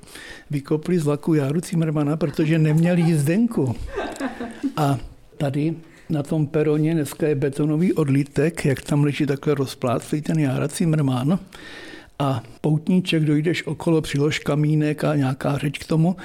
vykopli 0.52 1.00
z 1.00 1.04
vlaku 1.04 1.34
Járu 1.34 1.62
Cimrmana, 1.62 2.18
protože 2.18 2.60
neměli 2.60 3.02
jízdenku. 3.02 3.76
A 4.78 4.98
tady 5.38 5.76
na 6.10 6.24
tom 6.24 6.48
peroně 6.48 6.94
dneska 6.94 7.28
je 7.28 7.36
betonový 7.36 7.94
odlitek, 7.94 8.65
jak 8.65 8.82
tam 8.82 9.04
leží 9.04 9.26
takhle 9.26 9.56
rozpláclý 9.56 10.22
ten 10.22 10.39
járací 10.39 10.86
mrmán 10.86 11.39
a 12.19 12.43
poutníček, 12.62 13.23
dojdeš 13.23 13.67
okolo, 13.67 14.01
přilož 14.01 14.39
kamínek 14.39 15.04
a 15.04 15.15
nějaká 15.15 15.58
řeč 15.58 15.78
k 15.78 15.88
tomu. 15.88 16.15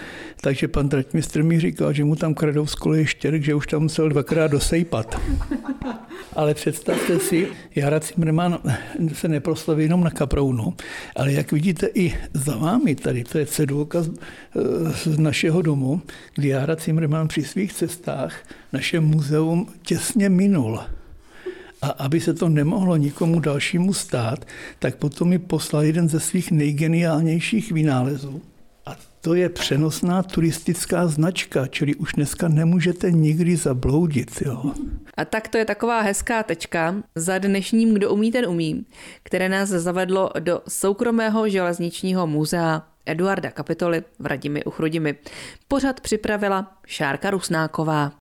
Takže 0.41 0.69
pan 0.69 0.89
traťmistr 0.89 1.43
mi 1.43 1.61
říkal, 1.61 1.93
že 1.93 2.05
mu 2.05 2.17
tam 2.17 2.35
kradou 2.35 2.67
z 2.67 2.75
koleje 2.75 3.07
štěrk, 3.07 3.43
že 3.43 3.55
už 3.55 3.67
tam 3.67 3.83
musel 3.83 4.09
dvakrát 4.09 4.51
dosejpat. 4.51 5.21
Ale 6.37 6.55
představte 6.55 7.19
si, 7.19 7.49
Jara 7.75 8.01
Cimrman 8.01 8.59
se 9.13 9.29
neproslaví 9.29 9.83
jenom 9.83 10.05
na 10.05 10.11
Kaprounu, 10.11 10.75
ale 11.17 11.33
jak 11.33 11.53
vidíte 11.53 11.89
i 11.95 12.15
za 12.35 12.57
vámi 12.57 12.95
tady, 12.95 13.25
to 13.25 13.39
je 13.39 13.47
cedulka 13.47 14.03
z, 14.03 14.11
z 14.95 15.19
našeho 15.19 15.63
domu, 15.63 16.03
kdy 16.35 16.49
Jara 16.49 16.77
Cimrman 16.77 17.29
při 17.29 17.45
svých 17.45 17.73
cestách 17.73 18.35
naše 18.73 19.01
muzeum 19.01 19.67
těsně 19.83 20.29
minul. 20.29 20.81
A 21.83 21.89
aby 21.89 22.21
se 22.21 22.35
to 22.35 22.49
nemohlo 22.49 22.97
nikomu 22.97 23.41
dalšímu 23.41 23.93
stát, 23.93 24.45
tak 24.79 24.97
potom 24.97 25.29
mi 25.29 25.39
poslal 25.39 25.83
jeden 25.83 26.09
ze 26.09 26.21
svých 26.21 26.51
nejgeniálnějších 26.51 27.73
vynálezů. 27.73 28.43
A 28.87 28.97
to 29.21 29.35
je 29.35 29.49
přenosná 29.49 30.23
turistická 30.23 31.07
značka, 31.07 31.67
čili 31.67 31.95
už 31.95 32.13
dneska 32.13 32.49
nemůžete 32.49 33.11
nikdy 33.11 33.57
zabloudit. 33.57 34.43
Jo. 34.47 34.73
A 35.17 35.25
tak 35.25 35.49
to 35.49 35.59
je 35.59 35.65
taková 35.65 36.01
hezká 36.01 36.43
tečka 36.43 36.95
za 37.15 37.39
dnešním 37.39 37.95
Kdo 37.95 38.11
umí, 38.11 38.33
ten 38.33 38.47
umí, 38.47 38.87
které 39.23 39.49
nás 39.49 39.69
zavedlo 39.69 40.31
do 40.39 40.63
soukromého 40.69 41.49
železničního 41.49 42.27
muzea 42.27 42.83
Eduarda 43.07 43.51
Kapitoly 43.51 44.03
v 44.19 44.27
Radimi 44.27 44.65
u 44.65 44.71
Chrudimi. 44.71 45.15
Pořad 45.69 46.01
připravila 46.01 46.73
Šárka 46.87 47.31
Rusnáková. 47.31 48.13